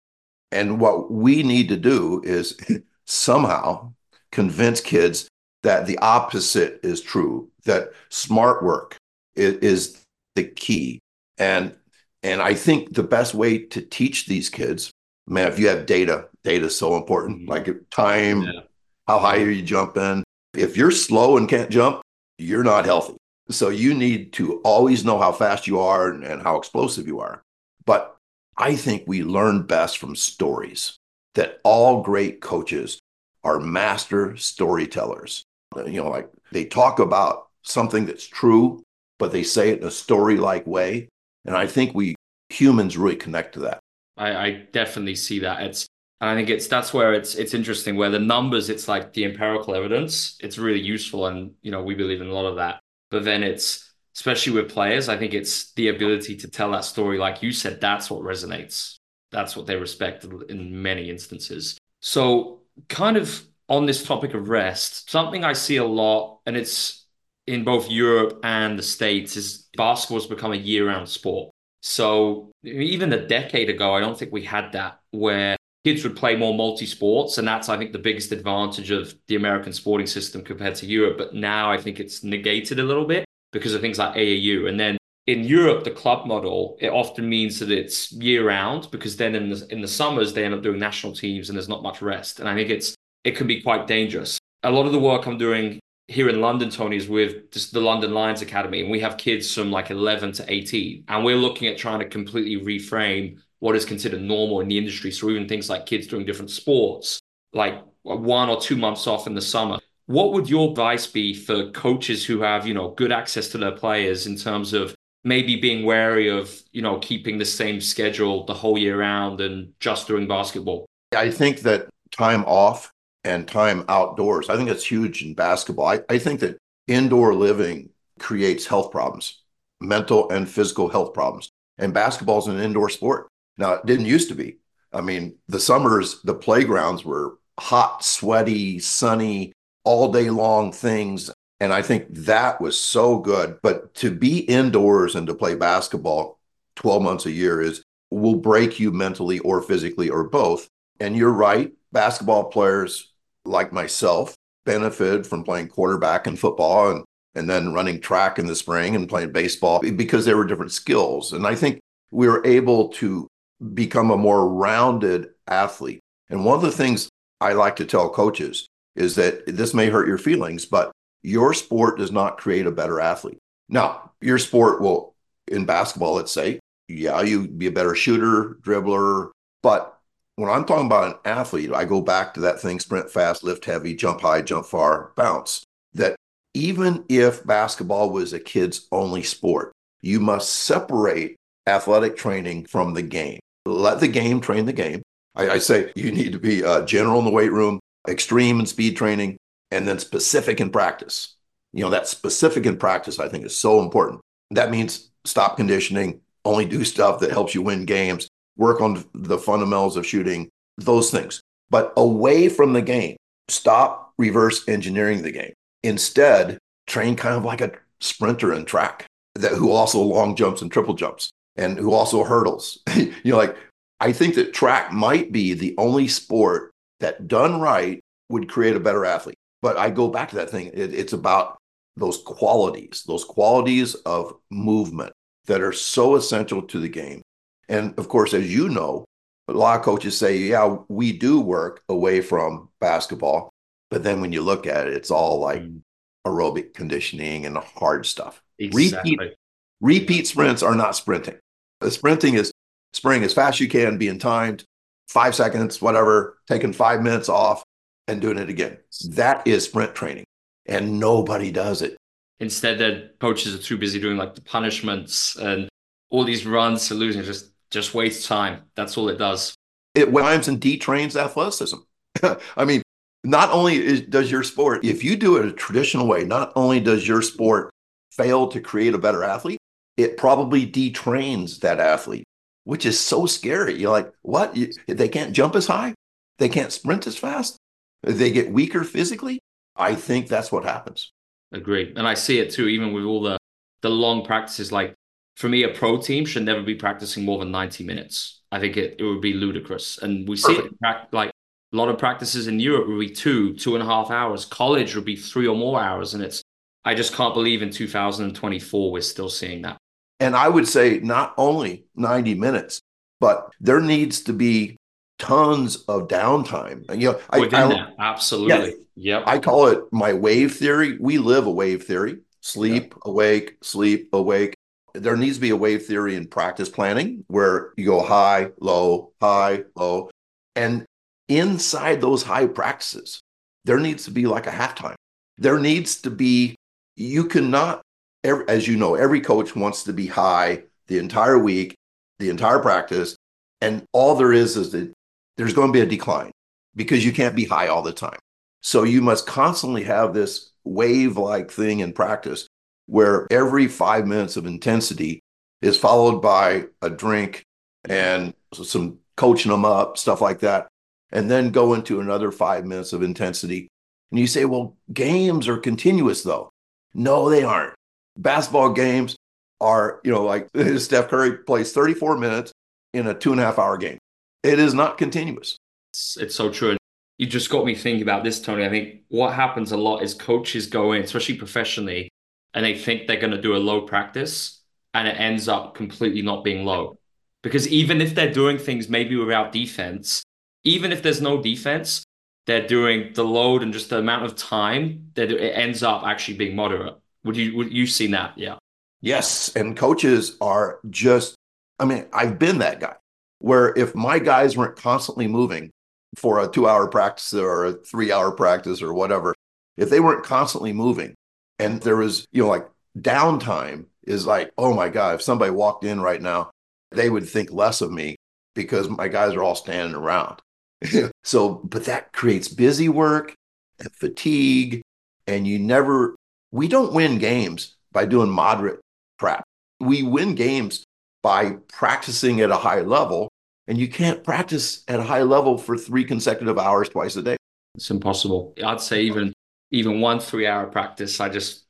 And 0.52 0.78
what 0.78 1.10
we 1.10 1.42
need 1.42 1.68
to 1.70 1.76
do 1.76 2.22
is 2.24 2.56
somehow 3.04 3.94
convince 4.32 4.80
kids 4.80 5.28
that 5.62 5.86
the 5.86 5.98
opposite 5.98 6.80
is 6.82 7.00
true, 7.00 7.50
that 7.64 7.90
smart 8.08 8.62
work 8.62 8.96
is, 9.34 9.56
is 9.56 10.04
the 10.34 10.44
key. 10.44 11.00
And 11.38 11.74
and 12.22 12.42
I 12.42 12.54
think 12.54 12.94
the 12.94 13.02
best 13.02 13.34
way 13.34 13.58
to 13.58 13.80
teach 13.80 14.26
these 14.26 14.50
kids, 14.50 14.90
man, 15.26 15.48
if 15.48 15.58
you 15.58 15.68
have 15.68 15.86
data, 15.86 16.28
data 16.44 16.66
is 16.66 16.76
so 16.76 16.96
important. 16.96 17.40
Mm-hmm. 17.40 17.50
Like 17.50 17.90
time, 17.90 18.42
yeah. 18.42 18.60
how 19.08 19.18
high 19.18 19.38
are 19.38 19.50
you 19.50 19.62
jumping? 19.62 20.22
If 20.54 20.76
you're 20.76 20.90
slow 20.90 21.36
and 21.38 21.48
can't 21.48 21.70
jump, 21.70 22.02
you're 22.38 22.64
not 22.64 22.84
healthy. 22.84 23.16
So 23.50 23.70
you 23.70 23.94
need 23.94 24.32
to 24.34 24.60
always 24.60 25.04
know 25.04 25.18
how 25.18 25.32
fast 25.32 25.66
you 25.66 25.80
are 25.80 26.10
and, 26.10 26.22
and 26.24 26.42
how 26.42 26.56
explosive 26.56 27.06
you 27.06 27.20
are. 27.20 27.42
But 27.86 28.16
I 28.56 28.76
think 28.76 29.04
we 29.06 29.22
learn 29.22 29.62
best 29.62 29.98
from 29.98 30.14
stories, 30.14 30.96
that 31.34 31.60
all 31.64 32.02
great 32.02 32.40
coaches 32.40 32.98
are 33.44 33.60
master 33.60 34.36
storytellers. 34.36 35.44
You 35.76 36.02
know, 36.02 36.10
like 36.10 36.30
they 36.52 36.64
talk 36.64 36.98
about 36.98 37.48
something 37.62 38.06
that's 38.06 38.26
true, 38.26 38.82
but 39.18 39.32
they 39.32 39.42
say 39.42 39.70
it 39.70 39.80
in 39.80 39.86
a 39.86 39.90
story 39.90 40.36
like 40.36 40.66
way. 40.66 41.08
And 41.44 41.56
I 41.56 41.66
think 41.66 41.94
we 41.94 42.16
humans 42.48 42.98
really 42.98 43.16
connect 43.16 43.54
to 43.54 43.60
that. 43.60 43.80
I, 44.16 44.34
I 44.34 44.50
definitely 44.72 45.14
see 45.14 45.38
that. 45.40 45.62
It's 45.62 45.86
and 46.20 46.28
I 46.28 46.34
think 46.34 46.50
it's 46.50 46.66
that's 46.66 46.92
where 46.92 47.14
it's 47.14 47.34
it's 47.34 47.54
interesting 47.54 47.96
where 47.96 48.10
the 48.10 48.18
numbers, 48.18 48.68
it's 48.68 48.88
like 48.88 49.12
the 49.12 49.24
empirical 49.24 49.74
evidence, 49.74 50.36
it's 50.40 50.58
really 50.58 50.80
useful. 50.80 51.26
And 51.26 51.52
you 51.62 51.70
know, 51.70 51.82
we 51.82 51.94
believe 51.94 52.20
in 52.20 52.26
a 52.26 52.32
lot 52.32 52.46
of 52.46 52.56
that 52.56 52.80
but 53.10 53.24
then 53.24 53.42
it's 53.42 53.92
especially 54.14 54.52
with 54.52 54.72
players, 54.72 55.08
I 55.08 55.16
think 55.16 55.34
it's 55.34 55.72
the 55.72 55.88
ability 55.88 56.36
to 56.36 56.48
tell 56.48 56.72
that 56.72 56.84
story, 56.84 57.18
like 57.18 57.42
you 57.42 57.52
said, 57.52 57.80
that's 57.80 58.10
what 58.10 58.22
resonates. 58.22 58.96
That's 59.30 59.56
what 59.56 59.66
they 59.66 59.76
respect 59.76 60.24
in 60.24 60.82
many 60.82 61.08
instances. 61.08 61.78
So, 62.00 62.59
kind 62.88 63.16
of 63.16 63.42
on 63.68 63.86
this 63.86 64.02
topic 64.02 64.34
of 64.34 64.48
rest, 64.48 65.10
something 65.10 65.44
I 65.44 65.52
see 65.52 65.76
a 65.76 65.84
lot, 65.84 66.40
and 66.46 66.56
it's 66.56 67.06
in 67.46 67.64
both 67.64 67.90
Europe 67.90 68.40
and 68.42 68.78
the 68.78 68.82
States, 68.82 69.36
is 69.36 69.68
basketball's 69.76 70.26
become 70.26 70.52
a 70.52 70.56
year 70.56 70.88
round 70.88 71.08
sport. 71.08 71.50
So, 71.82 72.50
even 72.62 73.12
a 73.12 73.26
decade 73.26 73.70
ago, 73.70 73.94
I 73.94 74.00
don't 74.00 74.18
think 74.18 74.32
we 74.32 74.44
had 74.44 74.72
that 74.72 75.00
where 75.12 75.56
kids 75.84 76.04
would 76.04 76.16
play 76.16 76.36
more 76.36 76.54
multi 76.54 76.86
sports. 76.86 77.38
And 77.38 77.48
that's, 77.48 77.68
I 77.68 77.78
think, 77.78 77.92
the 77.92 77.98
biggest 77.98 78.32
advantage 78.32 78.90
of 78.90 79.14
the 79.28 79.36
American 79.36 79.72
sporting 79.72 80.06
system 80.06 80.42
compared 80.42 80.74
to 80.76 80.86
Europe. 80.86 81.18
But 81.18 81.34
now 81.34 81.70
I 81.70 81.78
think 81.78 82.00
it's 82.00 82.22
negated 82.22 82.80
a 82.80 82.84
little 82.84 83.06
bit 83.06 83.24
because 83.52 83.74
of 83.74 83.80
things 83.80 83.98
like 83.98 84.14
AAU. 84.14 84.68
And 84.68 84.78
then 84.78 84.98
in 85.26 85.44
Europe, 85.44 85.84
the 85.84 85.90
club 85.90 86.26
model, 86.26 86.76
it 86.80 86.88
often 86.88 87.28
means 87.28 87.58
that 87.60 87.70
it's 87.70 88.10
year 88.12 88.46
round 88.46 88.90
because 88.90 89.16
then 89.16 89.34
in 89.34 89.50
the, 89.50 89.66
in 89.70 89.80
the 89.80 89.88
summers, 89.88 90.32
they 90.32 90.44
end 90.44 90.54
up 90.54 90.62
doing 90.62 90.78
national 90.78 91.14
teams 91.14 91.48
and 91.48 91.56
there's 91.56 91.68
not 91.68 91.82
much 91.82 92.02
rest. 92.02 92.40
And 92.40 92.48
I 92.48 92.54
think 92.54 92.70
it's, 92.70 92.94
it 93.24 93.36
can 93.36 93.46
be 93.46 93.60
quite 93.62 93.86
dangerous. 93.86 94.38
A 94.62 94.70
lot 94.70 94.86
of 94.86 94.92
the 94.92 94.98
work 94.98 95.26
I'm 95.26 95.38
doing 95.38 95.78
here 96.08 96.28
in 96.28 96.40
London, 96.40 96.70
Tony, 96.70 96.96
is 96.96 97.08
with 97.08 97.52
just 97.52 97.72
the 97.72 97.80
London 97.80 98.12
Lions 98.12 98.42
Academy, 98.42 98.80
and 98.80 98.90
we 98.90 98.98
have 98.98 99.16
kids 99.16 99.54
from 99.54 99.70
like 99.70 99.90
11 99.90 100.32
to 100.32 100.52
18, 100.52 101.04
and 101.06 101.24
we're 101.24 101.36
looking 101.36 101.68
at 101.68 101.78
trying 101.78 102.00
to 102.00 102.08
completely 102.08 102.64
reframe 102.64 103.38
what 103.60 103.76
is 103.76 103.84
considered 103.84 104.20
normal 104.20 104.60
in 104.60 104.66
the 104.66 104.76
industry. 104.76 105.12
So 105.12 105.30
even 105.30 105.46
things 105.46 105.70
like 105.70 105.86
kids 105.86 106.08
doing 106.08 106.26
different 106.26 106.50
sports, 106.50 107.20
like 107.52 107.80
one 108.02 108.48
or 108.48 108.60
two 108.60 108.76
months 108.76 109.06
off 109.06 109.28
in 109.28 109.34
the 109.34 109.40
summer. 109.40 109.78
What 110.06 110.32
would 110.32 110.50
your 110.50 110.70
advice 110.70 111.06
be 111.06 111.32
for 111.32 111.70
coaches 111.70 112.26
who 112.26 112.40
have, 112.40 112.66
you 112.66 112.74
know, 112.74 112.90
good 112.90 113.12
access 113.12 113.48
to 113.50 113.58
their 113.58 113.72
players 113.72 114.26
in 114.26 114.34
terms 114.34 114.72
of 114.72 114.94
maybe 115.24 115.56
being 115.56 115.84
wary 115.84 116.28
of, 116.28 116.62
you 116.72 116.82
know, 116.82 116.98
keeping 116.98 117.38
the 117.38 117.44
same 117.44 117.80
schedule 117.80 118.44
the 118.46 118.54
whole 118.54 118.78
year 118.78 118.98
round 118.98 119.40
and 119.40 119.72
just 119.80 120.06
doing 120.06 120.26
basketball? 120.26 120.86
I 121.14 121.30
think 121.30 121.60
that 121.60 121.88
time 122.10 122.44
off 122.46 122.92
and 123.24 123.46
time 123.46 123.84
outdoors, 123.88 124.48
I 124.48 124.56
think 124.56 124.68
that's 124.68 124.84
huge 124.84 125.22
in 125.22 125.34
basketball. 125.34 125.86
I, 125.86 126.00
I 126.08 126.18
think 126.18 126.40
that 126.40 126.58
indoor 126.86 127.34
living 127.34 127.90
creates 128.18 128.66
health 128.66 128.90
problems, 128.90 129.42
mental 129.80 130.30
and 130.30 130.48
physical 130.48 130.88
health 130.88 131.12
problems. 131.14 131.50
And 131.78 131.94
basketball 131.94 132.38
is 132.38 132.46
an 132.46 132.60
indoor 132.60 132.88
sport. 132.90 133.28
Now, 133.56 133.74
it 133.74 133.86
didn't 133.86 134.06
used 134.06 134.28
to 134.28 134.34
be. 134.34 134.58
I 134.92 135.00
mean, 135.00 135.36
the 135.48 135.60
summers, 135.60 136.20
the 136.22 136.34
playgrounds 136.34 137.04
were 137.04 137.38
hot, 137.58 138.04
sweaty, 138.04 138.78
sunny, 138.78 139.52
all 139.84 140.12
day 140.12 140.30
long 140.30 140.72
things. 140.72 141.30
And 141.60 141.72
I 141.74 141.82
think 141.82 142.06
that 142.10 142.60
was 142.60 142.78
so 142.78 143.18
good. 143.18 143.58
But 143.62 143.94
to 143.96 144.10
be 144.10 144.38
indoors 144.40 145.14
and 145.14 145.26
to 145.26 145.34
play 145.34 145.54
basketball 145.54 146.38
12 146.76 147.02
months 147.02 147.26
a 147.26 147.30
year 147.30 147.60
is 147.60 147.82
will 148.10 148.36
break 148.36 148.80
you 148.80 148.90
mentally 148.90 149.38
or 149.40 149.62
physically 149.62 150.08
or 150.08 150.24
both. 150.24 150.68
And 150.98 151.16
you're 151.16 151.30
right. 151.30 151.72
Basketball 151.92 152.44
players 152.44 153.12
like 153.44 153.72
myself 153.72 154.34
benefit 154.64 155.26
from 155.26 155.44
playing 155.44 155.68
quarterback 155.68 156.26
in 156.26 156.36
football 156.36 156.90
and, 156.90 157.04
and 157.34 157.48
then 157.48 157.72
running 157.72 158.00
track 158.00 158.38
in 158.38 158.46
the 158.46 158.54
spring 158.54 158.96
and 158.96 159.08
playing 159.08 159.32
baseball 159.32 159.80
because 159.80 160.24
there 160.24 160.36
were 160.36 160.46
different 160.46 160.72
skills. 160.72 161.32
And 161.32 161.46
I 161.46 161.54
think 161.54 161.80
we 162.10 162.28
were 162.28 162.44
able 162.46 162.88
to 162.88 163.28
become 163.74 164.10
a 164.10 164.16
more 164.16 164.48
rounded 164.48 165.28
athlete. 165.46 166.00
And 166.28 166.44
one 166.44 166.56
of 166.56 166.62
the 166.62 166.72
things 166.72 167.08
I 167.40 167.52
like 167.52 167.76
to 167.76 167.84
tell 167.84 168.10
coaches 168.10 168.66
is 168.96 169.14
that 169.16 169.46
this 169.46 169.74
may 169.74 169.88
hurt 169.88 170.08
your 170.08 170.18
feelings, 170.18 170.66
but 170.66 170.92
your 171.22 171.54
sport 171.54 171.98
does 171.98 172.12
not 172.12 172.38
create 172.38 172.66
a 172.66 172.70
better 172.70 173.00
athlete. 173.00 173.38
Now, 173.68 174.12
your 174.20 174.38
sport 174.38 174.80
will, 174.80 175.14
in 175.48 175.64
basketball, 175.64 176.14
let's 176.14 176.32
say, 176.32 176.60
yeah, 176.88 177.20
you 177.22 177.46
be 177.46 177.66
a 177.66 177.72
better 177.72 177.94
shooter, 177.94 178.58
dribbler. 178.62 179.30
But 179.62 179.96
when 180.36 180.50
I'm 180.50 180.64
talking 180.64 180.86
about 180.86 181.08
an 181.08 181.18
athlete, 181.24 181.72
I 181.72 181.84
go 181.84 182.00
back 182.00 182.34
to 182.34 182.40
that 182.40 182.60
thing 182.60 182.80
sprint 182.80 183.10
fast, 183.10 183.44
lift 183.44 183.64
heavy, 183.64 183.94
jump 183.94 184.22
high, 184.22 184.42
jump 184.42 184.66
far, 184.66 185.12
bounce. 185.16 185.62
That 185.94 186.16
even 186.54 187.04
if 187.08 187.46
basketball 187.46 188.10
was 188.10 188.32
a 188.32 188.40
kid's 188.40 188.88
only 188.90 189.22
sport, 189.22 189.72
you 190.02 190.18
must 190.18 190.50
separate 190.50 191.36
athletic 191.66 192.16
training 192.16 192.66
from 192.66 192.94
the 192.94 193.02
game. 193.02 193.38
Let 193.66 194.00
the 194.00 194.08
game 194.08 194.40
train 194.40 194.66
the 194.66 194.72
game. 194.72 195.02
I, 195.36 195.50
I 195.50 195.58
say 195.58 195.92
you 195.94 196.10
need 196.10 196.32
to 196.32 196.38
be 196.38 196.64
uh, 196.64 196.84
general 196.86 197.18
in 197.18 197.24
the 197.24 197.30
weight 197.30 197.52
room, 197.52 197.78
extreme 198.08 198.58
in 198.58 198.66
speed 198.66 198.96
training, 198.96 199.36
and 199.70 199.86
then 199.86 199.98
specific 199.98 200.60
in 200.60 200.70
practice. 200.70 201.36
You 201.72 201.84
know, 201.84 201.90
that 201.90 202.08
specific 202.08 202.66
in 202.66 202.76
practice, 202.76 203.18
I 203.18 203.28
think, 203.28 203.44
is 203.44 203.56
so 203.56 203.80
important. 203.80 204.20
That 204.50 204.70
means 204.70 205.10
stop 205.24 205.56
conditioning, 205.56 206.20
only 206.44 206.64
do 206.64 206.84
stuff 206.84 207.20
that 207.20 207.30
helps 207.30 207.54
you 207.54 207.62
win 207.62 207.84
games, 207.84 208.28
work 208.56 208.80
on 208.80 209.04
the 209.14 209.38
fundamentals 209.38 209.96
of 209.96 210.06
shooting, 210.06 210.48
those 210.78 211.10
things. 211.10 211.40
But 211.70 211.92
away 211.96 212.48
from 212.48 212.72
the 212.72 212.82
game, 212.82 213.16
stop 213.48 214.12
reverse 214.18 214.68
engineering 214.68 215.22
the 215.22 215.32
game. 215.32 215.52
Instead, 215.82 216.58
train 216.86 217.16
kind 217.16 217.36
of 217.36 217.44
like 217.44 217.60
a 217.60 217.72
sprinter 218.00 218.52
in 218.52 218.64
track 218.64 219.06
that 219.36 219.52
who 219.52 219.70
also 219.70 220.00
long 220.00 220.34
jumps 220.34 220.62
and 220.62 220.72
triple 220.72 220.94
jumps 220.94 221.30
and 221.56 221.78
who 221.78 221.92
also 221.92 222.24
hurdles. 222.24 222.80
you 222.96 223.12
know, 223.24 223.36
like 223.36 223.56
I 224.00 224.12
think 224.12 224.34
that 224.34 224.52
track 224.52 224.92
might 224.92 225.30
be 225.30 225.54
the 225.54 225.74
only 225.78 226.08
sport 226.08 226.72
that 227.00 227.28
done 227.28 227.60
right 227.60 228.00
would 228.28 228.48
create 228.48 228.76
a 228.76 228.80
better 228.80 229.04
athlete. 229.04 229.36
But 229.62 229.76
I 229.76 229.90
go 229.90 230.08
back 230.08 230.30
to 230.30 230.36
that 230.36 230.50
thing. 230.50 230.70
It, 230.72 230.94
it's 230.94 231.12
about 231.12 231.58
those 231.96 232.18
qualities, 232.18 233.04
those 233.06 233.24
qualities 233.24 233.94
of 233.94 234.34
movement 234.50 235.12
that 235.46 235.60
are 235.60 235.72
so 235.72 236.16
essential 236.16 236.62
to 236.62 236.80
the 236.80 236.88
game. 236.88 237.22
And 237.68 237.98
of 237.98 238.08
course, 238.08 238.34
as 238.34 238.52
you 238.52 238.68
know, 238.68 239.04
a 239.48 239.52
lot 239.52 239.78
of 239.78 239.84
coaches 239.84 240.16
say, 240.16 240.38
yeah, 240.38 240.76
we 240.88 241.12
do 241.12 241.40
work 241.40 241.82
away 241.88 242.20
from 242.20 242.68
basketball. 242.80 243.50
But 243.90 244.02
then 244.02 244.20
when 244.20 244.32
you 244.32 244.42
look 244.42 244.66
at 244.66 244.86
it, 244.86 244.94
it's 244.94 245.10
all 245.10 245.40
like 245.40 245.62
mm. 245.62 245.80
aerobic 246.26 246.74
conditioning 246.74 247.46
and 247.46 247.56
hard 247.56 248.06
stuff. 248.06 248.40
Exactly. 248.58 249.16
Repeat, 249.18 249.36
repeat 249.80 250.26
sprints 250.26 250.62
are 250.62 250.74
not 250.74 250.96
sprinting. 250.96 251.38
The 251.80 251.90
sprinting 251.90 252.34
is 252.34 252.52
sprinting 252.92 253.24
as 253.24 253.34
fast 253.34 253.56
as 253.56 253.60
you 253.60 253.68
can, 253.68 253.98
being 253.98 254.18
timed, 254.18 254.64
five 255.08 255.34
seconds, 255.34 255.82
whatever, 255.82 256.38
taking 256.48 256.72
five 256.72 257.02
minutes 257.02 257.28
off 257.28 257.64
and 258.08 258.20
doing 258.20 258.38
it 258.38 258.48
again. 258.48 258.78
That 259.10 259.46
is 259.46 259.64
sprint 259.64 259.94
training. 259.94 260.24
And 260.66 261.00
nobody 261.00 261.50
does 261.50 261.82
it. 261.82 261.96
Instead, 262.38 262.78
the 262.78 263.10
coaches 263.20 263.54
are 263.54 263.62
too 263.62 263.76
busy 263.76 264.00
doing 264.00 264.16
like 264.16 264.34
the 264.34 264.40
punishments 264.40 265.36
and 265.36 265.68
all 266.10 266.24
these 266.24 266.46
runs 266.46 266.88
to 266.88 266.94
losing 266.94 267.22
just 267.22 267.52
just 267.70 267.94
waste 267.94 268.26
time. 268.26 268.62
That's 268.74 268.96
all 268.96 269.08
it 269.08 269.18
does. 269.18 269.54
It 269.94 270.12
times 270.12 270.48
and 270.48 270.60
detrains 270.60 271.20
athleticism. 271.20 271.76
I 272.56 272.64
mean, 272.64 272.82
not 273.22 273.50
only 273.50 273.76
is, 273.76 274.02
does 274.02 274.30
your 274.30 274.42
sport, 274.42 274.84
if 274.84 275.04
you 275.04 275.16
do 275.16 275.36
it 275.36 275.46
a 275.46 275.52
traditional 275.52 276.06
way, 276.06 276.24
not 276.24 276.52
only 276.56 276.80
does 276.80 277.06
your 277.06 277.22
sport 277.22 277.70
fail 278.10 278.48
to 278.48 278.60
create 278.60 278.94
a 278.94 278.98
better 278.98 279.22
athlete, 279.22 279.58
it 279.96 280.16
probably 280.16 280.66
detrains 280.66 281.60
that 281.60 281.78
athlete 281.78 282.24
which 282.64 282.86
is 282.86 283.00
so 283.00 283.26
scary. 283.26 283.74
You're 283.74 283.90
like, 283.90 284.12
what? 284.22 284.56
You, 284.56 284.72
they 284.86 285.08
can't 285.08 285.32
jump 285.32 285.56
as 285.56 285.66
high? 285.66 285.94
They 286.38 286.48
can't 286.48 286.72
sprint 286.72 287.06
as 287.06 287.16
fast? 287.16 287.56
They 288.02 288.30
get 288.30 288.52
weaker 288.52 288.84
physically? 288.84 289.40
I 289.76 289.94
think 289.94 290.28
that's 290.28 290.50
what 290.50 290.64
happens. 290.64 291.12
Agree. 291.52 291.92
And 291.96 292.06
I 292.06 292.14
see 292.14 292.38
it 292.38 292.50
too, 292.50 292.68
even 292.68 292.92
with 292.92 293.04
all 293.04 293.22
the, 293.22 293.38
the 293.82 293.90
long 293.90 294.24
practices. 294.24 294.72
Like 294.72 294.94
for 295.36 295.48
me, 295.48 295.62
a 295.64 295.68
pro 295.68 295.98
team 295.98 296.24
should 296.24 296.44
never 296.44 296.62
be 296.62 296.74
practicing 296.74 297.24
more 297.24 297.38
than 297.38 297.50
90 297.50 297.84
minutes. 297.84 298.42
I 298.52 298.60
think 298.60 298.76
it, 298.76 298.96
it 298.98 299.04
would 299.04 299.20
be 299.20 299.32
ludicrous. 299.32 299.98
And 299.98 300.28
we 300.28 300.36
see 300.36 300.56
it 300.56 300.72
like 301.12 301.30
a 301.72 301.76
lot 301.76 301.88
of 301.88 301.98
practices 301.98 302.46
in 302.48 302.58
Europe 302.58 302.88
would 302.88 303.00
be 303.00 303.10
two, 303.10 303.54
two 303.54 303.74
and 303.74 303.82
a 303.82 303.86
half 303.86 304.10
hours. 304.10 304.44
College 304.44 304.94
would 304.94 305.04
be 305.04 305.16
three 305.16 305.46
or 305.46 305.56
more 305.56 305.80
hours. 305.80 306.14
And 306.14 306.22
it's, 306.22 306.42
I 306.84 306.94
just 306.94 307.14
can't 307.14 307.34
believe 307.34 307.62
in 307.62 307.70
2024 307.70 308.92
we're 308.92 309.02
still 309.02 309.28
seeing 309.28 309.62
that. 309.62 309.76
And 310.18 310.36
I 310.36 310.48
would 310.48 310.68
say 310.68 311.00
not 311.00 311.34
only 311.38 311.84
90 311.96 312.34
minutes, 312.34 312.80
but 313.20 313.50
there 313.60 313.80
needs 313.80 314.22
to 314.22 314.32
be 314.32 314.76
tons 315.20 315.76
of 315.84 316.08
downtime. 316.08 316.84
You 316.98 317.12
know, 317.12 317.20
I, 317.30 317.48
I 317.52 317.92
absolutely. 317.98 318.74
Yeah, 318.96 319.18
yep. 319.18 319.22
I 319.26 319.38
call 319.38 319.68
it 319.68 319.84
my 319.92 320.12
wave 320.12 320.56
theory. 320.56 320.96
We 320.98 321.18
live 321.18 321.46
a 321.46 321.50
wave 321.50 321.84
theory 321.84 322.18
sleep, 322.40 322.94
yep. 322.94 323.02
awake, 323.04 323.58
sleep, 323.62 324.08
awake. 324.12 324.54
There 324.94 325.16
needs 325.16 325.36
to 325.36 325.40
be 325.40 325.50
a 325.50 325.56
wave 325.56 325.86
theory 325.86 326.16
in 326.16 326.26
practice 326.26 326.68
planning 326.68 327.24
where 327.28 327.72
you 327.76 327.86
go 327.86 328.02
high, 328.02 328.50
low, 328.58 329.12
high, 329.20 329.64
low. 329.76 330.10
And 330.56 330.84
inside 331.28 332.00
those 332.00 332.24
high 332.24 332.46
practices, 332.46 333.20
there 333.64 333.78
needs 333.78 334.04
to 334.06 334.10
be 334.10 334.26
like 334.26 334.46
a 334.46 334.50
halftime. 334.50 334.96
There 335.38 335.60
needs 335.60 336.00
to 336.02 336.10
be, 336.10 336.56
you 336.96 337.24
cannot 337.26 337.82
every, 338.24 338.48
as 338.48 338.66
you 338.66 338.76
know, 338.76 338.94
every 338.96 339.20
coach 339.20 339.54
wants 339.54 339.84
to 339.84 339.92
be 339.92 340.06
high 340.06 340.64
the 340.88 340.98
entire 340.98 341.38
week, 341.38 341.76
the 342.18 342.30
entire 342.30 342.58
practice. 342.58 343.16
And 343.60 343.84
all 343.92 344.16
there 344.16 344.32
is 344.32 344.56
is 344.56 344.72
that 344.72 344.92
there's 345.40 345.54
going 345.54 345.68
to 345.68 345.72
be 345.72 345.80
a 345.80 345.86
decline 345.86 346.30
because 346.76 347.04
you 347.04 347.12
can't 347.12 347.34
be 347.34 347.44
high 347.46 347.68
all 347.68 347.82
the 347.82 347.92
time. 347.92 348.18
So 348.60 348.82
you 348.82 349.00
must 349.00 349.26
constantly 349.26 349.84
have 349.84 350.12
this 350.12 350.50
wave 350.64 351.16
like 351.16 351.50
thing 351.50 351.80
in 351.80 351.94
practice 351.94 352.46
where 352.86 353.26
every 353.30 353.66
five 353.66 354.06
minutes 354.06 354.36
of 354.36 354.44
intensity 354.44 355.20
is 355.62 355.78
followed 355.78 356.20
by 356.20 356.66
a 356.82 356.90
drink 356.90 357.42
and 357.88 358.34
some 358.52 358.98
coaching 359.16 359.50
them 359.50 359.64
up, 359.64 359.96
stuff 359.96 360.20
like 360.20 360.40
that. 360.40 360.68
And 361.10 361.30
then 361.30 361.50
go 361.50 361.72
into 361.72 362.00
another 362.00 362.30
five 362.30 362.66
minutes 362.66 362.92
of 362.92 363.02
intensity. 363.02 363.68
And 364.10 364.20
you 364.20 364.26
say, 364.26 364.44
well, 364.44 364.76
games 364.92 365.48
are 365.48 365.56
continuous 365.56 366.22
though. 366.22 366.50
No, 366.92 367.30
they 367.30 367.44
aren't 367.44 367.74
basketball 368.20 368.72
games 368.72 369.16
are, 369.60 370.00
you 370.04 370.12
know, 370.12 370.24
like 370.24 370.48
Steph 370.76 371.08
Curry 371.08 371.38
plays 371.38 371.72
34 371.72 372.18
minutes 372.18 372.52
in 372.92 373.06
a 373.06 373.14
two 373.14 373.32
and 373.32 373.40
a 373.40 373.44
half 373.44 373.58
hour 373.58 373.76
game. 373.76 373.98
It 374.42 374.58
is 374.58 374.74
not 374.74 374.98
continuous. 374.98 375.56
It's, 375.92 376.16
it's 376.16 376.34
so 376.34 376.50
true. 376.50 376.70
And 376.70 376.78
you 377.18 377.26
just 377.26 377.50
got 377.50 377.64
me 377.64 377.74
thinking 377.74 378.02
about 378.02 378.24
this, 378.24 378.40
Tony. 378.40 378.64
I 378.64 378.70
think 378.70 379.02
what 379.08 379.34
happens 379.34 379.72
a 379.72 379.76
lot 379.76 380.02
is 380.02 380.14
coaches 380.14 380.66
go 380.66 380.92
in, 380.92 381.02
especially 381.02 381.36
professionally, 381.36 382.08
and 382.54 382.64
they 382.64 382.76
think 382.76 383.06
they're 383.06 383.20
going 383.20 383.32
to 383.32 383.40
do 383.40 383.54
a 383.54 383.58
low 383.58 383.82
practice 383.82 384.62
and 384.94 385.06
it 385.06 385.20
ends 385.20 385.48
up 385.48 385.74
completely 385.74 386.22
not 386.22 386.42
being 386.42 386.64
low. 386.64 386.98
Because 387.42 387.68
even 387.68 388.00
if 388.00 388.14
they're 388.14 388.32
doing 388.32 388.58
things 388.58 388.88
maybe 388.88 389.16
without 389.16 389.52
defense, 389.52 390.22
even 390.64 390.92
if 390.92 391.02
there's 391.02 391.20
no 391.20 391.40
defense, 391.40 392.04
they're 392.46 392.66
doing 392.66 393.12
the 393.14 393.24
load 393.24 393.62
and 393.62 393.72
just 393.72 393.90
the 393.90 393.98
amount 393.98 394.24
of 394.24 394.34
time 394.34 395.10
that 395.14 395.30
it 395.30 395.52
ends 395.52 395.82
up 395.82 396.02
actually 396.04 396.36
being 396.36 396.56
moderate. 396.56 396.96
Would 397.24 397.36
you 397.36 397.56
would 397.56 397.72
you 397.72 397.86
seen 397.86 398.10
that? 398.12 398.36
Yeah. 398.36 398.56
Yes, 399.00 399.54
and 399.54 399.76
coaches 399.76 400.36
are 400.40 400.80
just 400.90 401.34
I 401.78 401.84
mean, 401.84 402.06
I've 402.12 402.38
been 402.38 402.58
that 402.58 402.80
guy 402.80 402.96
where 403.40 403.76
if 403.76 403.94
my 403.94 404.18
guys 404.18 404.56
weren't 404.56 404.76
constantly 404.76 405.26
moving 405.26 405.70
for 406.16 406.38
a 406.38 406.48
2-hour 406.48 406.88
practice 406.88 407.34
or 407.34 407.66
a 407.66 407.74
3-hour 407.74 408.32
practice 408.32 408.82
or 408.82 408.92
whatever, 408.94 409.34
if 409.76 409.90
they 409.90 410.00
weren't 410.00 410.24
constantly 410.24 410.72
moving 410.72 411.14
and 411.58 411.80
there 411.82 411.96
was, 411.96 412.26
you 412.32 412.42
know, 412.42 412.48
like 412.48 412.68
downtime 412.98 413.86
is 414.06 414.26
like, 414.26 414.52
oh 414.58 414.74
my 414.74 414.88
God, 414.88 415.16
if 415.16 415.22
somebody 415.22 415.50
walked 415.50 415.84
in 415.84 416.00
right 416.00 416.20
now, 416.20 416.50
they 416.92 417.08
would 417.08 417.28
think 417.28 417.50
less 417.50 417.80
of 417.80 417.90
me 417.90 418.16
because 418.54 418.88
my 418.88 419.08
guys 419.08 419.34
are 419.34 419.42
all 419.42 419.54
standing 419.54 419.94
around. 419.94 420.40
so, 421.24 421.60
but 421.64 421.84
that 421.84 422.12
creates 422.12 422.48
busy 422.48 422.88
work 422.88 423.34
and 423.78 423.92
fatigue. 423.94 424.82
And 425.26 425.46
you 425.46 425.58
never, 425.58 426.16
we 426.50 426.68
don't 426.68 426.92
win 426.92 427.18
games 427.18 427.76
by 427.92 428.04
doing 428.04 428.30
moderate 428.30 428.80
prep. 429.18 429.44
We 429.78 430.02
win 430.02 430.34
games 430.34 430.84
by 431.22 431.52
practicing 431.68 432.40
at 432.40 432.50
a 432.50 432.56
high 432.56 432.80
level. 432.80 433.28
And 433.66 433.78
you 433.78 433.88
can't 433.88 434.24
practice 434.24 434.82
at 434.88 434.98
a 434.98 435.02
high 435.02 435.22
level 435.22 435.56
for 435.56 435.76
three 435.76 436.04
consecutive 436.04 436.58
hours 436.58 436.88
twice 436.88 437.16
a 437.16 437.22
day. 437.22 437.36
It's 437.76 437.90
impossible. 437.90 438.54
I'd 438.64 438.80
say 438.80 439.02
even 439.02 439.32
even 439.70 440.00
one 440.00 440.18
three 440.18 440.46
hour 440.46 440.66
practice, 440.66 441.20
I 441.20 441.28
just 441.28 441.64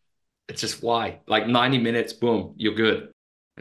it's 0.49 0.61
just 0.61 0.83
why? 0.83 1.21
Like 1.27 1.47
90 1.47 1.79
minutes, 1.79 2.13
boom, 2.13 2.55
you're 2.57 2.75
good. 2.75 3.11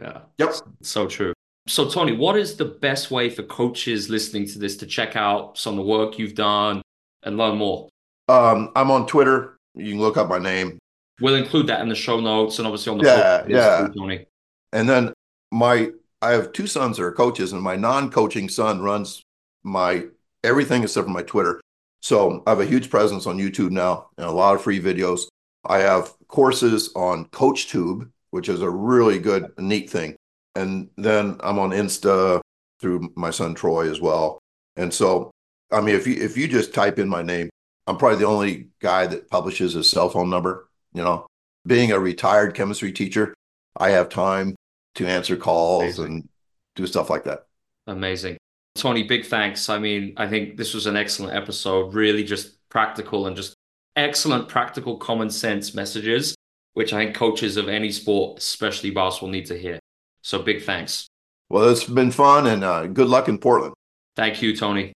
Yeah. 0.01 0.21
Yep. 0.37 0.53
So 0.81 1.07
true. 1.07 1.33
So, 1.67 1.87
Tony, 1.87 2.13
what 2.13 2.35
is 2.35 2.55
the 2.55 2.65
best 2.65 3.11
way 3.11 3.29
for 3.29 3.43
coaches 3.43 4.09
listening 4.09 4.47
to 4.47 4.59
this 4.59 4.75
to 4.77 4.87
check 4.87 5.15
out 5.15 5.57
some 5.57 5.73
of 5.73 5.85
the 5.85 5.91
work 5.91 6.17
you've 6.17 6.33
done 6.33 6.81
and 7.23 7.37
learn 7.37 7.57
more? 7.57 7.89
Um, 8.27 8.71
I'm 8.75 8.89
on 8.89 9.05
Twitter. 9.05 9.57
You 9.75 9.91
can 9.91 9.99
look 9.99 10.17
up 10.17 10.29
my 10.29 10.39
name. 10.39 10.79
We'll 11.21 11.35
include 11.35 11.67
that 11.67 11.81
in 11.81 11.89
the 11.89 11.95
show 11.95 12.19
notes 12.19 12.57
and 12.57 12.67
obviously 12.67 12.91
on 12.91 12.97
the 12.97 13.05
yeah, 13.05 13.43
yeah. 13.47 13.87
Tony. 13.95 14.25
And 14.73 14.89
then 14.89 15.13
my 15.51 15.91
I 16.21 16.31
have 16.31 16.51
two 16.51 16.67
sons 16.67 16.97
that 16.97 17.03
are 17.03 17.11
coaches, 17.11 17.53
and 17.53 17.61
my 17.61 17.75
non-coaching 17.75 18.49
son 18.49 18.81
runs 18.81 19.21
my 19.63 20.05
everything 20.43 20.83
except 20.83 21.07
for 21.07 21.13
my 21.13 21.23
Twitter. 21.23 21.61
So 22.01 22.43
I 22.45 22.51
have 22.51 22.59
a 22.59 22.65
huge 22.65 22.89
presence 22.89 23.25
on 23.25 23.37
YouTube 23.37 23.71
now 23.71 24.09
and 24.17 24.27
a 24.27 24.31
lot 24.31 24.55
of 24.55 24.61
free 24.61 24.79
videos. 24.79 25.27
I 25.65 25.79
have 25.79 26.13
courses 26.27 26.91
on 26.95 27.25
CoachTube, 27.25 28.09
which 28.31 28.49
is 28.49 28.61
a 28.61 28.69
really 28.69 29.19
good, 29.19 29.51
neat 29.57 29.89
thing. 29.89 30.15
And 30.55 30.89
then 30.97 31.37
I'm 31.41 31.59
on 31.59 31.71
Insta 31.71 32.41
through 32.79 33.11
my 33.15 33.29
son 33.31 33.53
Troy 33.55 33.89
as 33.89 33.99
well. 33.99 34.39
And 34.75 34.93
so, 34.93 35.31
I 35.71 35.81
mean, 35.81 35.95
if 35.95 36.07
you 36.07 36.15
if 36.15 36.37
you 36.37 36.47
just 36.47 36.73
type 36.73 36.99
in 36.99 37.09
my 37.09 37.21
name, 37.21 37.49
I'm 37.87 37.97
probably 37.97 38.19
the 38.19 38.27
only 38.27 38.69
guy 38.79 39.07
that 39.07 39.29
publishes 39.29 39.73
his 39.73 39.89
cell 39.89 40.09
phone 40.09 40.29
number. 40.29 40.69
You 40.93 41.03
know, 41.03 41.27
being 41.67 41.91
a 41.91 41.99
retired 41.99 42.55
chemistry 42.55 42.91
teacher, 42.91 43.33
I 43.77 43.91
have 43.91 44.09
time 44.09 44.55
to 44.95 45.07
answer 45.07 45.35
calls 45.35 45.99
Amazing. 45.99 46.05
and 46.05 46.29
do 46.75 46.87
stuff 46.87 47.09
like 47.09 47.23
that. 47.25 47.45
Amazing. 47.87 48.37
Tony, 48.75 49.03
big 49.03 49.25
thanks. 49.25 49.69
I 49.69 49.79
mean, 49.79 50.13
I 50.17 50.27
think 50.27 50.57
this 50.57 50.73
was 50.73 50.85
an 50.85 50.95
excellent 50.95 51.35
episode, 51.35 51.93
really 51.93 52.23
just 52.23 52.57
practical 52.69 53.27
and 53.27 53.35
just 53.35 53.53
excellent 53.95 54.47
practical 54.47 54.97
common 54.97 55.29
sense 55.29 55.73
messages, 55.73 56.35
which 56.73 56.93
I 56.93 57.03
think 57.03 57.15
coaches 57.15 57.57
of 57.57 57.67
any 57.67 57.91
sport, 57.91 58.39
especially 58.39 58.91
basketball, 58.91 59.29
need 59.29 59.47
to 59.47 59.57
hear. 59.57 59.79
So 60.21 60.41
big 60.41 60.63
thanks. 60.63 61.07
Well, 61.49 61.69
it's 61.69 61.83
been 61.83 62.11
fun 62.11 62.47
and 62.47 62.63
uh, 62.63 62.87
good 62.87 63.07
luck 63.07 63.27
in 63.27 63.37
Portland. 63.39 63.73
Thank 64.15 64.41
you, 64.41 64.55
Tony. 64.55 64.93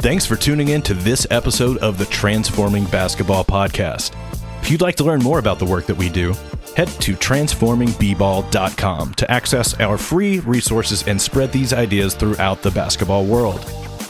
Thanks 0.00 0.24
for 0.24 0.34
tuning 0.34 0.68
in 0.68 0.80
to 0.82 0.94
this 0.94 1.26
episode 1.30 1.76
of 1.78 1.98
the 1.98 2.06
Transforming 2.06 2.86
Basketball 2.86 3.44
Podcast. 3.44 4.16
If 4.62 4.70
you'd 4.70 4.80
like 4.80 4.94
to 4.94 5.04
learn 5.04 5.22
more 5.22 5.38
about 5.38 5.58
the 5.58 5.66
work 5.66 5.84
that 5.84 5.94
we 5.94 6.08
do, 6.08 6.32
head 6.74 6.88
to 6.88 7.14
transformingbball.com 7.14 9.14
to 9.14 9.30
access 9.30 9.78
our 9.78 9.98
free 9.98 10.38
resources 10.38 11.06
and 11.06 11.20
spread 11.20 11.52
these 11.52 11.74
ideas 11.74 12.14
throughout 12.14 12.62
the 12.62 12.70
basketball 12.70 13.26
world. 13.26 13.62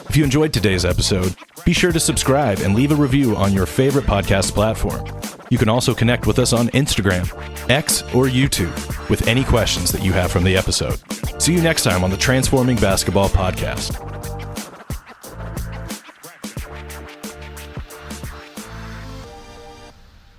If 0.09 0.16
you 0.16 0.22
enjoyed 0.22 0.53
today's 0.53 0.85
episode, 0.85 1.35
be 1.64 1.72
sure 1.72 1.90
to 1.90 1.98
subscribe 1.98 2.61
and 2.61 2.76
leave 2.76 2.92
a 2.92 2.96
review 2.96 3.35
on 3.35 3.53
your 3.53 3.66
favorite 3.66 4.05
podcast 4.05 4.55
platform. 4.55 5.05
You 5.50 5.59
can 5.59 5.68
also 5.68 5.92
connect 5.92 6.24
with 6.24 6.38
us 6.38 6.53
on 6.53 6.68
Instagram, 6.68 7.29
X, 7.68 8.03
or 8.14 8.26
YouTube 8.26 9.11
with 9.11 9.26
any 9.26 9.42
questions 9.42 9.90
that 9.90 10.05
you 10.05 10.12
have 10.12 10.31
from 10.31 10.44
the 10.44 10.57
episode. 10.57 11.00
See 11.42 11.53
you 11.53 11.61
next 11.61 11.83
time 11.83 12.05
on 12.05 12.11
the 12.11 12.16
Transforming 12.16 12.76
Basketball 12.76 13.29
Podcast. 13.29 14.19